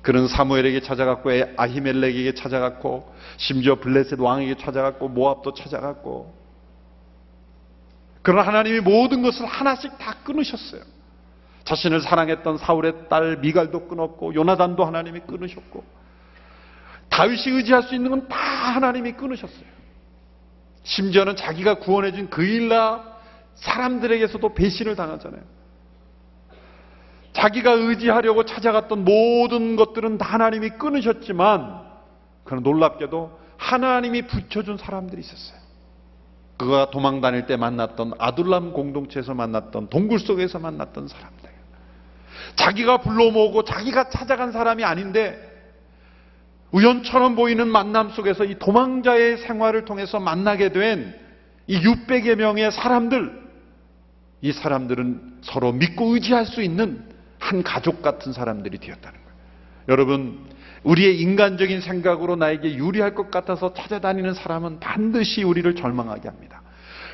그는 0.06 0.28
사무엘에게 0.28 0.82
찾아갔고 0.82 1.30
아히멜렉에게 1.56 2.34
찾아갔고 2.34 3.12
심지어 3.38 3.74
블레셋 3.74 4.20
왕에게 4.20 4.54
찾아갔고 4.54 5.08
모압도 5.08 5.52
찾아갔고 5.52 6.32
그러나 8.22 8.46
하나님이 8.46 8.78
모든 8.78 9.22
것을 9.22 9.46
하나씩 9.46 9.98
다 9.98 10.14
끊으셨어요. 10.22 10.82
자신을 11.64 12.02
사랑했던 12.02 12.56
사울의 12.58 13.08
딸 13.08 13.38
미갈도 13.38 13.88
끊었고 13.88 14.32
요나단도 14.36 14.84
하나님이 14.84 15.22
끊으셨고 15.26 15.82
다윗이 17.08 17.56
의지할 17.56 17.82
수 17.82 17.96
있는 17.96 18.10
건 18.10 18.28
다 18.28 18.36
하나님이 18.36 19.10
끊으셨어요. 19.10 19.66
심지어는 20.84 21.34
자기가 21.34 21.80
구원해준 21.80 22.30
그일라 22.30 23.02
사람들에게서도 23.56 24.54
배신을 24.54 24.94
당하잖아요. 24.94 25.55
자기가 27.36 27.72
의지하려고 27.72 28.44
찾아갔던 28.44 29.04
모든 29.04 29.76
것들은 29.76 30.18
다 30.18 30.26
하나님이 30.26 30.70
끊으셨지만 30.70 31.82
그런 32.44 32.62
놀랍게도 32.62 33.38
하나님이 33.56 34.22
붙여준 34.22 34.76
사람들이 34.76 35.20
있었어요. 35.20 35.58
그가 36.56 36.90
도망 36.90 37.20
다닐 37.20 37.46
때 37.46 37.56
만났던 37.56 38.12
아둘람 38.18 38.72
공동체에서 38.72 39.34
만났던 39.34 39.88
동굴 39.90 40.18
속에서 40.18 40.58
만났던 40.58 41.08
사람들. 41.08 41.50
자기가 42.56 42.98
불러 42.98 43.30
모으고 43.30 43.64
자기가 43.64 44.08
찾아간 44.08 44.52
사람이 44.52 44.84
아닌데 44.84 45.38
우연처럼 46.72 47.36
보이는 47.36 47.68
만남 47.68 48.10
속에서 48.10 48.44
이 48.44 48.58
도망자의 48.58 49.38
생활을 49.38 49.84
통해서 49.84 50.18
만나게 50.18 50.72
된 50.72 51.26
이 51.66 51.80
600여 51.80 52.36
명의 52.36 52.70
사람들, 52.70 53.46
이 54.42 54.52
사람들은 54.52 55.38
서로 55.42 55.72
믿고 55.72 56.14
의지할 56.14 56.46
수 56.46 56.62
있는 56.62 57.04
한 57.38 57.62
가족 57.62 58.02
같은 58.02 58.32
사람들이 58.32 58.78
되었다는 58.78 59.18
거예요. 59.18 59.36
여러분, 59.88 60.46
우리의 60.82 61.20
인간적인 61.20 61.80
생각으로 61.80 62.36
나에게 62.36 62.76
유리할 62.76 63.14
것 63.14 63.30
같아서 63.30 63.74
찾아다니는 63.74 64.34
사람은 64.34 64.80
반드시 64.80 65.42
우리를 65.42 65.74
절망하게 65.74 66.28
합니다. 66.28 66.62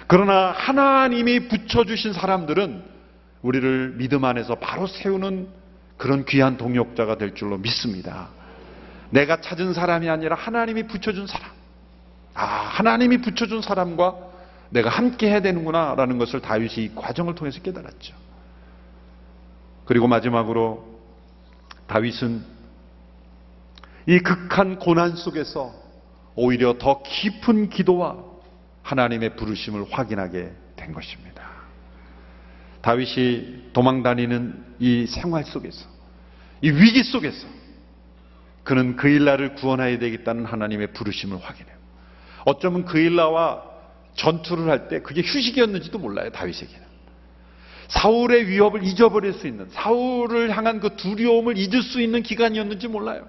그러나 0.06 0.52
하나님이 0.52 1.48
붙여주신 1.48 2.12
사람들은 2.12 2.82
우리를 3.42 3.94
믿음 3.96 4.24
안에서 4.24 4.56
바로 4.56 4.86
세우는 4.86 5.48
그런 5.96 6.24
귀한 6.24 6.56
동역자가 6.56 7.16
될 7.16 7.34
줄로 7.34 7.58
믿습니다. 7.58 8.28
내가 9.10 9.40
찾은 9.40 9.72
사람이 9.72 10.08
아니라 10.08 10.36
하나님이 10.36 10.86
붙여준 10.86 11.26
사람. 11.26 11.50
아, 12.34 12.44
하나님이 12.44 13.18
붙여준 13.18 13.62
사람과 13.62 14.16
내가 14.70 14.88
함께 14.88 15.28
해야 15.28 15.40
되는구나 15.40 15.94
라는 15.96 16.18
것을 16.18 16.40
다윗이 16.40 16.74
이 16.76 16.94
과정을 16.94 17.34
통해서 17.34 17.60
깨달았죠. 17.60 18.14
그리고 19.84 20.06
마지막으로 20.08 20.84
다윗은 21.86 22.44
이 24.06 24.18
극한 24.18 24.78
고난 24.78 25.16
속에서 25.16 25.72
오히려 26.34 26.78
더 26.78 27.02
깊은 27.02 27.68
기도와 27.68 28.16
하나님의 28.82 29.36
부르심을 29.36 29.86
확인하게 29.90 30.52
된 30.76 30.92
것입니다. 30.92 31.42
다윗이 32.80 33.70
도망 33.72 34.02
다니는 34.02 34.64
이 34.80 35.06
생활 35.06 35.44
속에서, 35.44 35.88
이 36.62 36.70
위기 36.70 37.04
속에서 37.04 37.46
그는 38.64 38.96
그 38.96 39.08
일나를 39.08 39.54
구원해야 39.54 39.98
되겠다는 39.98 40.44
하나님의 40.46 40.92
부르심을 40.92 41.38
확인해요. 41.38 41.76
어쩌면 42.44 42.84
그 42.84 42.98
일나와 42.98 43.62
전투를 44.14 44.68
할 44.68 44.88
때 44.88 45.00
그게 45.00 45.22
휴식이었는지도 45.22 45.98
몰라요, 45.98 46.30
다윗에게는. 46.30 46.91
사울의 47.92 48.48
위협을 48.48 48.84
잊어버릴 48.84 49.34
수 49.34 49.46
있는, 49.46 49.68
사울을 49.70 50.56
향한 50.56 50.80
그 50.80 50.96
두려움을 50.96 51.58
잊을 51.58 51.82
수 51.82 52.00
있는 52.00 52.22
기간이었는지 52.22 52.88
몰라요. 52.88 53.28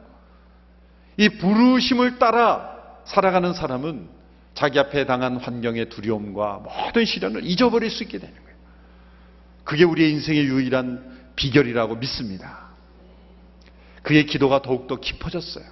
이 1.17 1.27
부르심을 1.27 2.17
따라 2.17 2.73
살아가는 3.03 3.53
사람은 3.53 4.07
자기 4.53 4.79
앞에 4.79 5.05
당한 5.05 5.35
환경의 5.35 5.89
두려움과 5.89 6.63
모든 6.63 7.03
시련을 7.03 7.45
잊어버릴 7.45 7.89
수 7.89 8.03
있게 8.03 8.19
되는 8.19 8.33
거예요. 8.33 8.55
그게 9.65 9.83
우리의 9.83 10.11
인생의 10.11 10.45
유일한 10.45 11.11
비결이라고 11.35 11.95
믿습니다. 11.95 12.69
그의 14.01 14.25
기도가 14.25 14.61
더욱더 14.61 14.95
깊어졌어요. 14.97 15.65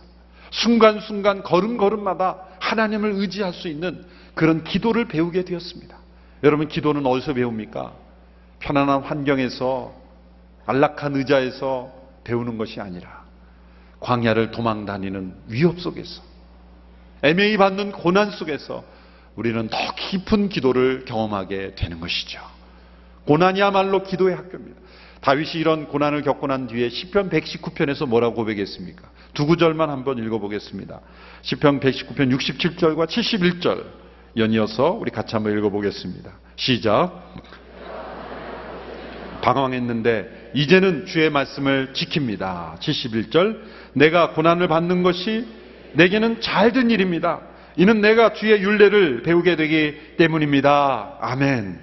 순간순간 0.49 1.43
걸음걸음마다 1.43 2.41
하나님을 2.59 3.13
의지할 3.13 3.53
수 3.53 3.69
있는 3.69 4.03
그런 4.33 4.65
기도를 4.65 5.05
배우게 5.07 5.45
되었습니다. 5.45 5.97
여러분, 6.43 6.67
기도는 6.67 7.05
어디서 7.05 7.35
배웁니까? 7.35 8.00
편안한 8.61 9.01
환경에서, 9.01 9.93
안락한 10.65 11.15
의자에서 11.15 11.91
배우는 12.23 12.57
것이 12.57 12.79
아니라, 12.79 13.25
광야를 13.99 14.51
도망 14.51 14.85
다니는 14.85 15.35
위협 15.47 15.79
속에서, 15.79 16.21
애매히 17.23 17.57
받는 17.57 17.91
고난 17.91 18.31
속에서 18.31 18.83
우리는 19.35 19.67
더 19.67 19.77
깊은 19.95 20.49
기도를 20.49 21.05
경험하게 21.05 21.75
되는 21.75 21.99
것이죠. 21.99 22.39
고난이야말로 23.25 24.03
기도의 24.03 24.35
학교입니다. 24.35 24.79
다윗이 25.21 25.51
이런 25.55 25.87
고난을 25.87 26.23
겪고 26.23 26.47
난 26.47 26.67
뒤에 26.67 26.89
시편 26.89 27.29
119편에서 27.29 28.07
뭐라고 28.07 28.33
고백했습니까? 28.35 29.03
두 29.33 29.45
구절만 29.45 29.89
한번 29.89 30.17
읽어보겠습니다. 30.17 30.99
시편 31.43 31.79
119편 31.79 32.35
67절과 32.35 33.07
71절 33.07 33.85
연이어서 34.37 34.91
우리 34.91 35.11
같이 35.11 35.35
한번 35.35 35.55
읽어보겠습니다. 35.57 36.31
시작. 36.55 37.33
방황했는데 39.41 40.51
이제는 40.53 41.05
주의 41.05 41.29
말씀을 41.29 41.93
지킵니다. 41.93 42.79
71절. 42.79 43.59
내가 43.93 44.31
고난을 44.31 44.67
받는 44.67 45.03
것이 45.03 45.45
내게는 45.93 46.41
잘된 46.41 46.89
일입니다. 46.89 47.41
이는 47.77 48.01
내가 48.01 48.33
주의 48.33 48.61
윤례를 48.61 49.23
배우게 49.23 49.55
되기 49.55 50.15
때문입니다. 50.17 51.17
아멘. 51.19 51.79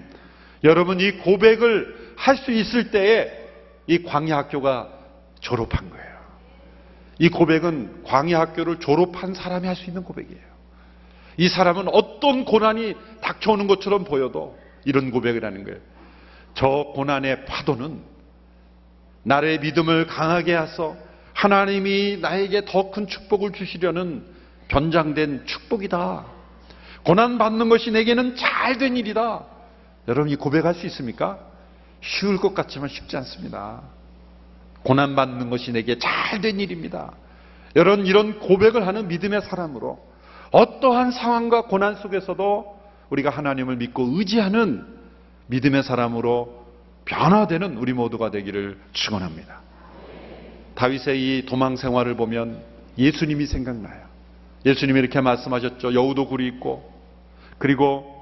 여러분 0.65 1.01
이 1.01 1.13
고백을 1.13 1.97
할 2.17 2.37
수 2.37 2.51
있을 2.51 2.91
때에 2.91 3.31
이 3.87 4.03
광야 4.03 4.37
학교가 4.37 4.89
졸업한 5.41 5.89
거예요. 5.89 6.09
이 7.21 7.29
고백은 7.29 8.03
광야 8.05 8.39
학교를 8.41 8.81
졸업한 8.81 9.35
사람이 9.35 9.67
할 9.67 9.77
수 9.77 9.87
있는 9.87 10.03
고백이에요. 10.03 10.49
이 11.37 11.49
사람은 11.49 11.87
어떤 11.93 12.45
고난이 12.45 12.95
닥쳐오는 13.23 13.69
것처럼 13.69 14.05
보여도 14.05 14.59
이런 14.85 15.11
고백을 15.11 15.45
하는 15.45 15.65
거예요. 15.65 15.79
저 16.59 16.91
고난의 16.93 17.45
파도는 17.45 18.01
나의 19.23 19.61
믿음을 19.61 20.09
강하게 20.09 20.55
하서 20.55 20.97
하나님이 21.33 22.19
나에게 22.21 22.65
더 22.65 22.91
큰 22.91 23.07
축복을 23.07 23.53
주시려는 23.53 24.25
변장된 24.67 25.47
축복이다. 25.47 26.25
고난 27.05 27.39
받는 27.39 27.69
것이 27.69 27.93
내게는 27.93 28.35
잘 28.35 28.77
된 28.79 28.97
일이다. 28.97 29.45
여러분 30.09 30.33
이 30.33 30.35
고백할 30.37 30.75
수 30.75 30.85
있습니까? 30.87 31.39
쉬울 32.01 32.39
것 32.39 32.55
같지만 32.55 32.89
쉽지 32.89 33.17
않습니다. 33.19 33.83
고난 34.83 35.15
받는 35.15 35.51
것이 35.51 35.71
내게 35.71 35.97
잘 36.01 36.41
된 36.41 36.59
일입니다. 36.59 37.13
여러분 37.77 38.05
이런 38.05 38.41
고백을 38.41 38.85
하는 38.85 39.07
믿음의 39.07 39.43
사람으로 39.43 40.05
어떠한 40.51 41.13
상황과 41.13 41.63
고난 41.67 41.95
속에서도 41.95 42.79
우리가 43.11 43.31
하나님을 43.31 43.77
믿고 43.77 44.19
의지하는 44.19 44.98
믿음의 45.49 45.83
사람으로 45.83 46.67
변화되는 47.05 47.77
우리 47.77 47.93
모두가 47.93 48.31
되기를 48.31 48.79
축원합니다. 48.93 49.61
다윗의 50.75 51.21
이 51.21 51.47
도망 51.47 51.77
생활을 51.77 52.17
보면 52.17 52.63
예수님이 52.97 53.47
생각나요. 53.47 54.07
예수님이 54.65 55.01
이렇게 55.01 55.21
말씀하셨죠. 55.21 55.95
여우도 55.95 56.29
굴이 56.29 56.47
있고 56.49 56.93
그리고 57.59 58.15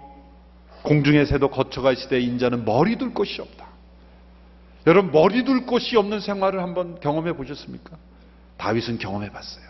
공중의 0.83 1.27
새도 1.27 1.51
있을 1.93 2.09
때 2.09 2.21
인자는 2.21 2.65
머리 2.65 2.97
둘 2.97 3.12
곳이 3.12 3.41
없다. 3.41 3.67
여러분 4.87 5.11
머리 5.11 5.45
둘 5.45 5.67
곳이 5.67 5.97
없는 5.97 6.21
생활을 6.21 6.62
한번 6.62 7.01
경험해 7.01 7.33
보셨습니까? 7.33 7.97
다윗은 8.57 8.99
경험해 8.99 9.31
봤어요. 9.31 9.67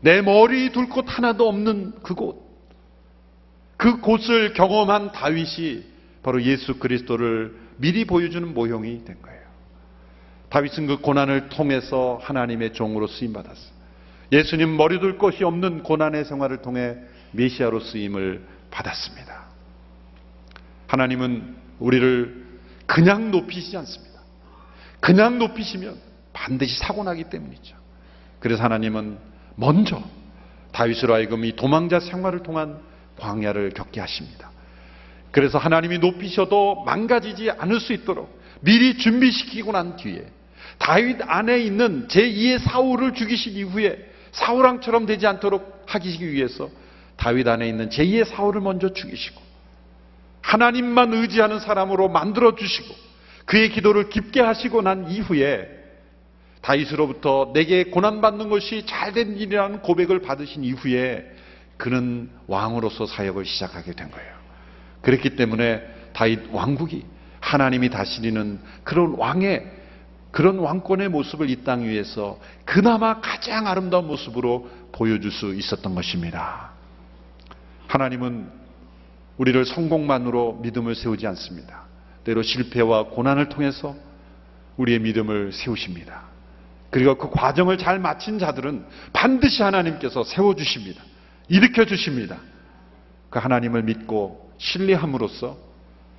내 0.00 0.20
머리 0.20 0.72
둘 0.72 0.88
곳 0.88 1.04
하나도 1.06 1.48
없는 1.48 2.00
그곳. 2.02 2.44
그 3.76 4.00
곳을 4.00 4.52
경험한 4.52 5.12
다윗이 5.12 5.84
바로 6.22 6.42
예수 6.42 6.78
그리스도를 6.78 7.54
미리 7.76 8.04
보여주는 8.04 8.52
모형이 8.52 9.04
된 9.04 9.20
거예요. 9.22 9.40
다윗은 10.50 10.86
그 10.86 10.98
고난을 10.98 11.48
통해서 11.48 12.18
하나님의 12.22 12.72
종으로 12.74 13.06
쓰임 13.06 13.32
받았어요. 13.32 13.70
예수님 14.32 14.76
머리 14.76 15.00
둘 15.00 15.18
곳이 15.18 15.44
없는 15.44 15.82
고난의 15.82 16.24
생활을 16.24 16.62
통해 16.62 16.96
메시아로 17.32 17.80
쓰임을 17.80 18.44
받았습니다. 18.70 19.46
하나님은 20.86 21.56
우리를 21.78 22.46
그냥 22.86 23.30
높이시지 23.30 23.76
않습니다. 23.78 24.20
그냥 25.00 25.38
높이시면 25.38 25.96
반드시 26.32 26.78
사고 26.78 27.02
나기 27.04 27.24
때문이죠. 27.24 27.76
그래서 28.40 28.62
하나님은 28.62 29.18
먼저 29.56 30.02
다윗으로 30.72 31.14
하여금 31.14 31.44
이 31.44 31.54
도망자 31.54 32.00
생활을 32.00 32.42
통한 32.42 32.78
광야를 33.18 33.70
겪게 33.70 34.00
하십니다. 34.00 34.50
그래서 35.30 35.58
하나님이 35.58 35.98
높이셔도 35.98 36.82
망가지지 36.84 37.50
않을 37.50 37.80
수 37.80 37.92
있도록 37.92 38.40
미리 38.60 38.98
준비시키고 38.98 39.72
난 39.72 39.96
뒤에 39.96 40.26
다윗 40.78 41.18
안에 41.20 41.58
있는 41.58 42.08
제2의 42.08 42.58
사울을 42.58 43.14
죽이신 43.14 43.54
이후에 43.54 43.98
사울왕처럼 44.32 45.06
되지 45.06 45.26
않도록 45.26 45.84
하기 45.86 46.32
위해서 46.32 46.68
다윗 47.16 47.46
안에 47.46 47.68
있는 47.68 47.90
제2의 47.90 48.24
사울을 48.24 48.60
먼저 48.60 48.92
죽이시고 48.92 49.40
하나님만 50.42 51.12
의지하는 51.12 51.60
사람으로 51.60 52.08
만들어 52.08 52.54
주시고 52.54 52.94
그의 53.44 53.70
기도를 53.70 54.08
깊게 54.08 54.40
하시고 54.40 54.82
난 54.82 55.10
이후에 55.10 55.68
다윗으로부터 56.62 57.52
내게 57.54 57.84
고난받는 57.84 58.48
것이 58.48 58.84
잘된 58.86 59.38
일이라는 59.38 59.80
고백을 59.80 60.20
받으신 60.22 60.64
이후에 60.64 61.24
그는 61.76 62.30
왕으로서 62.46 63.06
사역을 63.06 63.46
시작하게 63.46 63.92
된 63.92 64.10
거예요. 64.10 64.39
그렇기 65.02 65.36
때문에 65.36 65.82
다윗 66.12 66.48
왕국이 66.52 67.04
하나님이 67.40 67.90
다스리는 67.90 68.60
그런 68.84 69.14
왕의 69.16 69.80
그런 70.30 70.58
왕권의 70.58 71.08
모습을 71.08 71.50
이 71.50 71.64
땅 71.64 71.82
위에서 71.82 72.38
그나마 72.64 73.20
가장 73.20 73.66
아름다운 73.66 74.06
모습으로 74.06 74.70
보여줄 74.92 75.32
수 75.32 75.54
있었던 75.54 75.94
것입니다. 75.94 76.70
하나님은 77.88 78.48
우리를 79.38 79.64
성공만으로 79.64 80.60
믿음을 80.62 80.94
세우지 80.94 81.26
않습니다. 81.26 81.82
때로 82.24 82.42
실패와 82.42 83.06
고난을 83.06 83.48
통해서 83.48 83.96
우리의 84.76 85.00
믿음을 85.00 85.52
세우십니다. 85.52 86.22
그리고 86.90 87.16
그 87.16 87.30
과정을 87.30 87.78
잘 87.78 87.98
마친 87.98 88.38
자들은 88.38 88.84
반드시 89.12 89.62
하나님께서 89.62 90.22
세워주십니다. 90.24 91.02
일으켜 91.48 91.84
주십니다. 91.86 92.36
그 93.30 93.38
하나님을 93.38 93.82
믿고 93.82 94.39
신뢰함으로써 94.60 95.56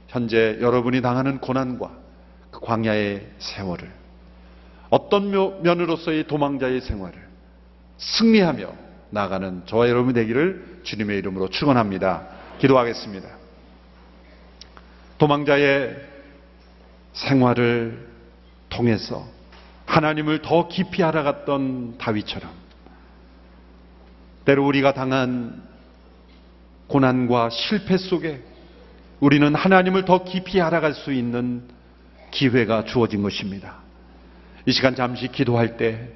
현재 0.07 0.57
여러분이 0.59 1.01
당하는 1.01 1.39
고난과 1.39 1.91
그 2.49 2.59
광야의 2.59 3.27
세월을 3.37 3.89
어떤 4.89 5.31
면으로서의 5.63 6.27
도망자의 6.27 6.81
생활을 6.81 7.17
승리하며 7.97 8.73
나가는 9.11 9.61
저와 9.67 9.87
여러분이 9.87 10.13
되기를 10.15 10.81
주님의 10.83 11.19
이름으로 11.19 11.49
축원합니다. 11.49 12.27
기도하겠습니다. 12.59 13.29
도망자의 15.17 15.95
생활을 17.13 18.07
통해서 18.69 19.25
하나님을 19.85 20.41
더 20.41 20.67
깊이 20.67 21.03
알아갔던 21.03 21.99
다윗처럼 21.99 22.49
때로 24.45 24.65
우리가 24.65 24.93
당한 24.93 25.70
고난과 26.91 27.49
실패 27.51 27.95
속에 27.97 28.41
우리는 29.21 29.55
하나님을 29.55 30.03
더 30.03 30.25
깊이 30.25 30.59
알아갈 30.59 30.93
수 30.93 31.13
있는 31.13 31.63
기회가 32.31 32.83
주어진 32.83 33.23
것입니다. 33.23 33.77
이 34.65 34.73
시간 34.73 34.93
잠시 34.93 35.29
기도할 35.29 35.77
때 35.77 36.09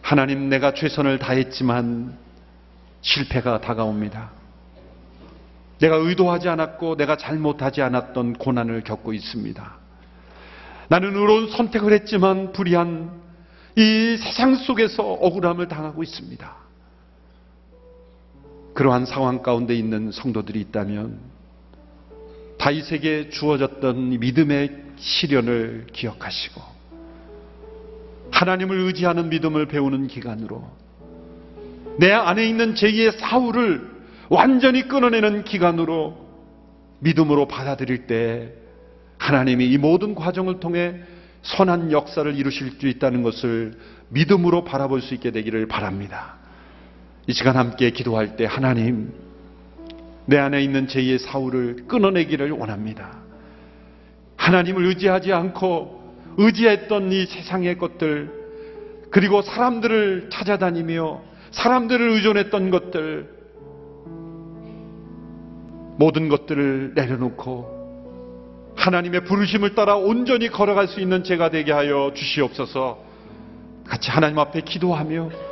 하나님 0.00 0.48
내가 0.48 0.72
최선을 0.72 1.18
다했지만 1.18 2.16
실패가 3.00 3.60
다가옵니다. 3.60 4.30
내가 5.80 5.96
의도하지 5.96 6.48
않았고 6.48 6.96
내가 6.96 7.16
잘못하지 7.16 7.82
않았던 7.82 8.34
고난을 8.34 8.84
겪고 8.84 9.12
있습니다. 9.12 9.76
나는 10.88 11.16
의로운 11.16 11.50
선택을 11.50 11.92
했지만 11.92 12.52
불의한 12.52 13.20
이 13.74 14.16
세상 14.16 14.54
속에서 14.54 15.02
억울함을 15.02 15.66
당하고 15.66 16.04
있습니다. 16.04 16.61
그러한 18.74 19.04
상황 19.06 19.42
가운데 19.42 19.74
있는 19.74 20.10
성도들이 20.12 20.60
있다면 20.60 21.18
다윗에게 22.58 23.30
주어졌던 23.30 24.20
믿음의 24.20 24.82
시련을 24.96 25.86
기억하시고 25.92 26.60
하나님을 28.30 28.78
의지하는 28.78 29.28
믿음을 29.28 29.66
배우는 29.66 30.06
기간으로 30.06 30.70
내 31.98 32.10
안에 32.12 32.48
있는 32.48 32.74
제2의 32.74 33.18
사울을 33.18 33.90
완전히 34.28 34.88
끊어내는 34.88 35.44
기간으로 35.44 36.16
믿음으로 37.00 37.48
받아들일 37.48 38.06
때 38.06 38.52
하나님이 39.18 39.66
이 39.66 39.76
모든 39.76 40.14
과정을 40.14 40.60
통해 40.60 41.00
선한 41.42 41.92
역사를 41.92 42.34
이루실 42.34 42.72
수 42.80 42.86
있다는 42.86 43.22
것을 43.22 43.78
믿음으로 44.08 44.64
바라볼 44.64 45.02
수 45.02 45.14
있게 45.14 45.32
되기를 45.32 45.66
바랍니다. 45.66 46.41
이 47.26 47.32
시간 47.32 47.56
함께 47.56 47.90
기도할 47.90 48.36
때 48.36 48.46
하나님, 48.46 49.12
내 50.26 50.38
안에 50.38 50.62
있는 50.62 50.86
제2의 50.86 51.18
사울을 51.18 51.86
끊어내기를 51.86 52.50
원합니다. 52.50 53.18
하나님을 54.36 54.86
의지하지 54.86 55.32
않고 55.32 56.02
의지했던 56.36 57.12
이 57.12 57.26
세상의 57.26 57.78
것들, 57.78 58.42
그리고 59.10 59.42
사람들을 59.42 60.30
찾아다니며 60.30 61.22
사람들을 61.52 62.10
의존했던 62.10 62.70
것들, 62.70 63.28
모든 65.98 66.28
것들을 66.28 66.94
내려놓고 66.94 68.72
하나님의 68.74 69.24
부르심을 69.24 69.74
따라 69.74 69.94
온전히 69.94 70.48
걸어갈 70.48 70.88
수 70.88 71.00
있는 71.00 71.22
제가 71.22 71.50
되게 71.50 71.70
하여 71.70 72.10
주시옵소서 72.14 72.98
같이 73.86 74.10
하나님 74.10 74.38
앞에 74.38 74.62
기도하며 74.62 75.51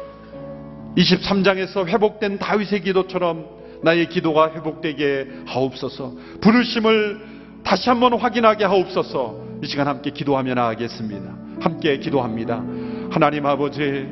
23장에서 0.97 1.87
회복된 1.87 2.39
다윗의 2.39 2.83
기도처럼 2.83 3.47
나의 3.83 4.09
기도가 4.09 4.53
회복되게 4.53 5.27
하옵소서. 5.47 6.13
부르심을 6.41 7.21
다시 7.65 7.89
한번 7.89 8.15
확인하게 8.15 8.65
하옵소서. 8.65 9.51
이 9.63 9.67
시간 9.67 9.87
함께 9.87 10.11
기도하며 10.11 10.55
나가겠습니다. 10.55 11.35
함께 11.61 11.99
기도합니다. 11.99 12.63
하나님 13.11 13.47
아버지 13.47 14.09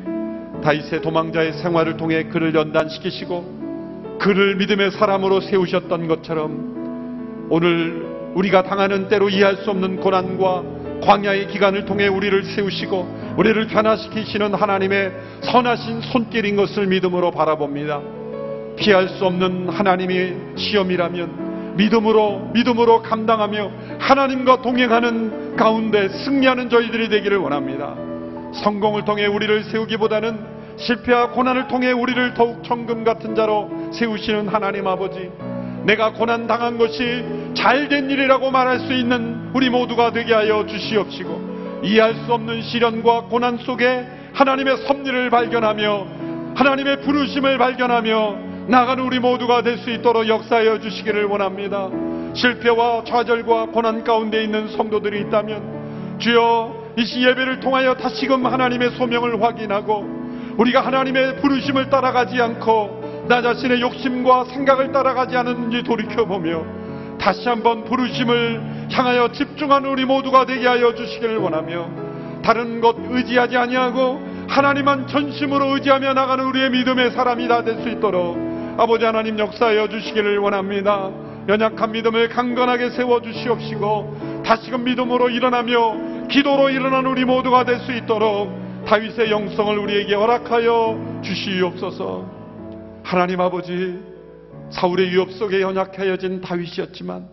다윗의 0.62 1.02
도망자의 1.02 1.54
생활을 1.54 1.96
통해 1.96 2.24
그를 2.24 2.54
연단시키시고 2.54 4.18
그를 4.20 4.56
믿음의 4.56 4.90
사람으로 4.92 5.40
세우셨던 5.40 6.08
것처럼 6.08 7.48
오늘 7.50 8.32
우리가 8.34 8.62
당하는 8.64 9.08
때로 9.08 9.28
이해할 9.28 9.56
수 9.58 9.70
없는 9.70 10.00
고난과 10.00 10.62
광야의 11.02 11.48
기간을 11.48 11.84
통해 11.84 12.08
우리를 12.08 12.44
세우시고 12.44 13.17
우리를 13.38 13.68
변화시키시는 13.68 14.52
하나님의 14.52 15.12
선하신 15.42 16.00
손길인 16.00 16.56
것을 16.56 16.88
믿음으로 16.88 17.30
바라봅니다. 17.30 18.00
피할 18.76 19.08
수 19.08 19.24
없는 19.26 19.68
하나님의 19.68 20.36
시험이라면 20.56 21.76
믿음으로 21.76 22.50
믿음으로 22.52 23.02
감당하며 23.02 23.70
하나님과 24.00 24.62
동행하는 24.62 25.54
가운데 25.54 26.08
승리하는 26.08 26.68
저희들이 26.68 27.08
되기를 27.10 27.38
원합니다. 27.38 27.94
성공을 28.54 29.04
통해 29.04 29.26
우리를 29.26 29.64
세우기보다는 29.64 30.58
실패와 30.76 31.30
고난을 31.30 31.68
통해 31.68 31.92
우리를 31.92 32.34
더욱 32.34 32.64
천금 32.64 33.04
같은 33.04 33.36
자로 33.36 33.70
세우시는 33.92 34.48
하나님 34.48 34.88
아버지. 34.88 35.30
내가 35.84 36.12
고난 36.12 36.48
당한 36.48 36.76
것이 36.76 37.24
잘된 37.54 38.10
일이라고 38.10 38.50
말할 38.50 38.80
수 38.80 38.92
있는 38.92 39.50
우리 39.54 39.70
모두가 39.70 40.10
되게 40.10 40.34
하여 40.34 40.66
주시옵시고 40.66 41.47
이해할 41.82 42.14
수 42.14 42.32
없는 42.32 42.62
시련과 42.62 43.22
고난 43.24 43.56
속에 43.58 44.06
하나님의 44.34 44.78
섭리를 44.86 45.30
발견하며 45.30 46.06
하나님의 46.54 47.02
부르심을 47.02 47.58
발견하며 47.58 48.36
나가는 48.68 49.02
우리 49.02 49.18
모두가 49.18 49.62
될 49.62 49.78
수 49.78 49.90
있도록 49.90 50.28
역사하여 50.28 50.80
주시기를 50.80 51.24
원합니다. 51.24 51.88
실패와 52.34 53.04
좌절과 53.04 53.66
고난 53.66 54.04
가운데 54.04 54.42
있는 54.44 54.68
성도들이 54.68 55.20
있다면 55.22 56.18
주여 56.18 56.88
이 56.98 57.04
시 57.04 57.22
예배를 57.22 57.60
통하여 57.60 57.94
다시금 57.94 58.44
하나님의 58.44 58.90
소명을 58.90 59.40
확인하고 59.40 60.04
우리가 60.58 60.80
하나님의 60.84 61.36
부르심을 61.40 61.90
따라가지 61.90 62.40
않고 62.42 63.26
나 63.28 63.40
자신의 63.40 63.80
욕심과 63.80 64.46
생각을 64.46 64.90
따라가지 64.90 65.36
않았는지 65.36 65.84
돌이켜보며 65.84 66.77
다시 67.20 67.48
한번 67.48 67.84
부르심을 67.84 68.88
향하여 68.90 69.32
집중하는 69.32 69.90
우리 69.90 70.04
모두가 70.04 70.46
되게 70.46 70.66
하여 70.66 70.94
주시기를 70.94 71.36
원하며 71.38 72.42
다른 72.42 72.80
것 72.80 72.96
의지하지 72.98 73.56
아니하고 73.56 74.20
하나님만 74.48 75.08
전심으로 75.08 75.74
의지하며 75.74 76.14
나가는 76.14 76.44
우리의 76.44 76.70
믿음의 76.70 77.10
사람이 77.12 77.48
다 77.48 77.62
될 77.64 77.82
수 77.82 77.88
있도록 77.90 78.38
아버지 78.78 79.04
하나님 79.04 79.38
역사하여 79.38 79.88
주시기를 79.88 80.38
원합니다. 80.38 81.10
연약한 81.48 81.92
믿음을 81.92 82.28
강건하게 82.28 82.90
세워 82.90 83.20
주시옵시고 83.20 84.42
다시금 84.46 84.84
믿음으로 84.84 85.30
일어나며 85.30 86.28
기도로 86.28 86.70
일어나는 86.70 87.10
우리 87.10 87.24
모두가 87.24 87.64
될 87.64 87.80
수 87.80 87.92
있도록 87.92 88.50
다윗의 88.86 89.30
영성을 89.30 89.76
우리에게 89.76 90.14
허락하여 90.14 91.20
주시옵소서. 91.22 92.24
하나님 93.02 93.40
아버지 93.40 93.98
사울의 94.70 95.10
위협 95.10 95.32
속에 95.32 95.60
연약해진 95.60 96.40
다윗이었지만 96.40 97.28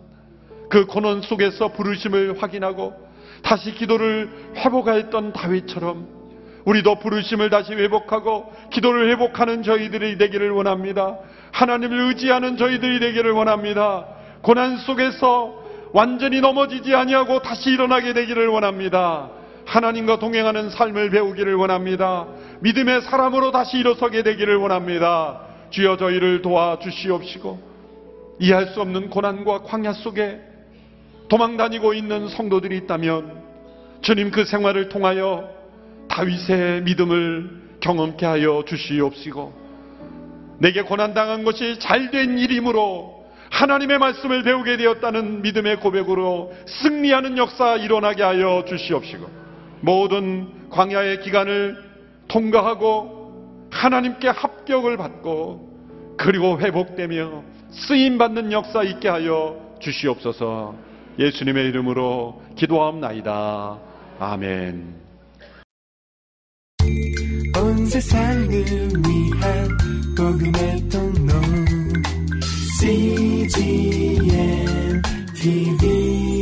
그 0.68 0.86
고난 0.86 1.22
속에서 1.22 1.72
부르심을 1.72 2.42
확인하고 2.42 2.94
다시 3.42 3.72
기도를 3.72 4.28
회복하였던 4.56 5.32
다윗처럼 5.32 6.16
우리도 6.64 6.98
부르심을 6.98 7.48
다시 7.48 7.72
회복하고 7.72 8.52
기도를 8.72 9.08
회복하는 9.10 9.62
저희들이 9.62 10.18
되기를 10.18 10.50
원합니다. 10.50 11.18
하나님을 11.52 12.08
의지하는 12.08 12.56
저희들이 12.56 12.98
되기를 12.98 13.30
원합니다. 13.30 14.06
고난 14.42 14.76
속에서 14.78 15.64
완전히 15.92 16.40
넘어지지 16.40 16.94
아니하고 16.94 17.40
다시 17.40 17.70
일어나게 17.70 18.12
되기를 18.12 18.48
원합니다. 18.48 19.30
하나님과 19.64 20.18
동행하는 20.18 20.70
삶을 20.70 21.10
배우기를 21.10 21.54
원합니다. 21.54 22.26
믿음의 22.60 23.02
사람으로 23.02 23.52
다시 23.52 23.78
일어서게 23.78 24.22
되기를 24.22 24.56
원합니다. 24.56 25.45
주여 25.70 25.96
저희를 25.96 26.42
도와주시옵시고 26.42 27.76
이해할 28.40 28.68
수 28.68 28.80
없는 28.80 29.10
고난과 29.10 29.62
광야 29.62 29.92
속에 29.92 30.40
도망다니고 31.28 31.94
있는 31.94 32.28
성도들이 32.28 32.76
있다면 32.78 33.42
주님 34.02 34.30
그 34.30 34.44
생활을 34.44 34.88
통하여 34.88 35.48
다윗의 36.08 36.82
믿음을 36.82 37.78
경험케 37.80 38.24
하여 38.24 38.62
주시옵시고 38.66 39.66
내게 40.58 40.82
고난당한 40.82 41.44
것이 41.44 41.78
잘된 41.78 42.38
일이므로 42.38 43.26
하나님의 43.50 43.98
말씀을 43.98 44.42
배우게 44.42 44.76
되었다는 44.76 45.42
믿음의 45.42 45.80
고백으로 45.80 46.52
승리하는 46.66 47.38
역사 47.38 47.76
일어나게 47.76 48.22
하여 48.22 48.64
주시옵시고 48.66 49.28
모든 49.80 50.68
광야의 50.70 51.20
기간을 51.20 51.76
통과하고 52.28 53.15
하나님께 53.76 54.28
합격을 54.28 54.96
받고 54.96 56.16
그리고 56.16 56.58
회복되며 56.58 57.42
쓰임 57.70 58.16
받는 58.18 58.52
역사 58.52 58.82
있게 58.82 59.08
하여 59.08 59.56
주시옵소서. 59.80 60.74
예수님의 61.18 61.66
이름으로 61.68 62.42
기도하옵나이다. 62.56 63.78
아멘. 64.18 64.94
온 67.58 67.86
세상을 67.86 68.48
위한 68.48 69.68
복음의 70.16 70.88
통로 70.88 71.32
CGM 72.80 74.22
TV 75.34 76.35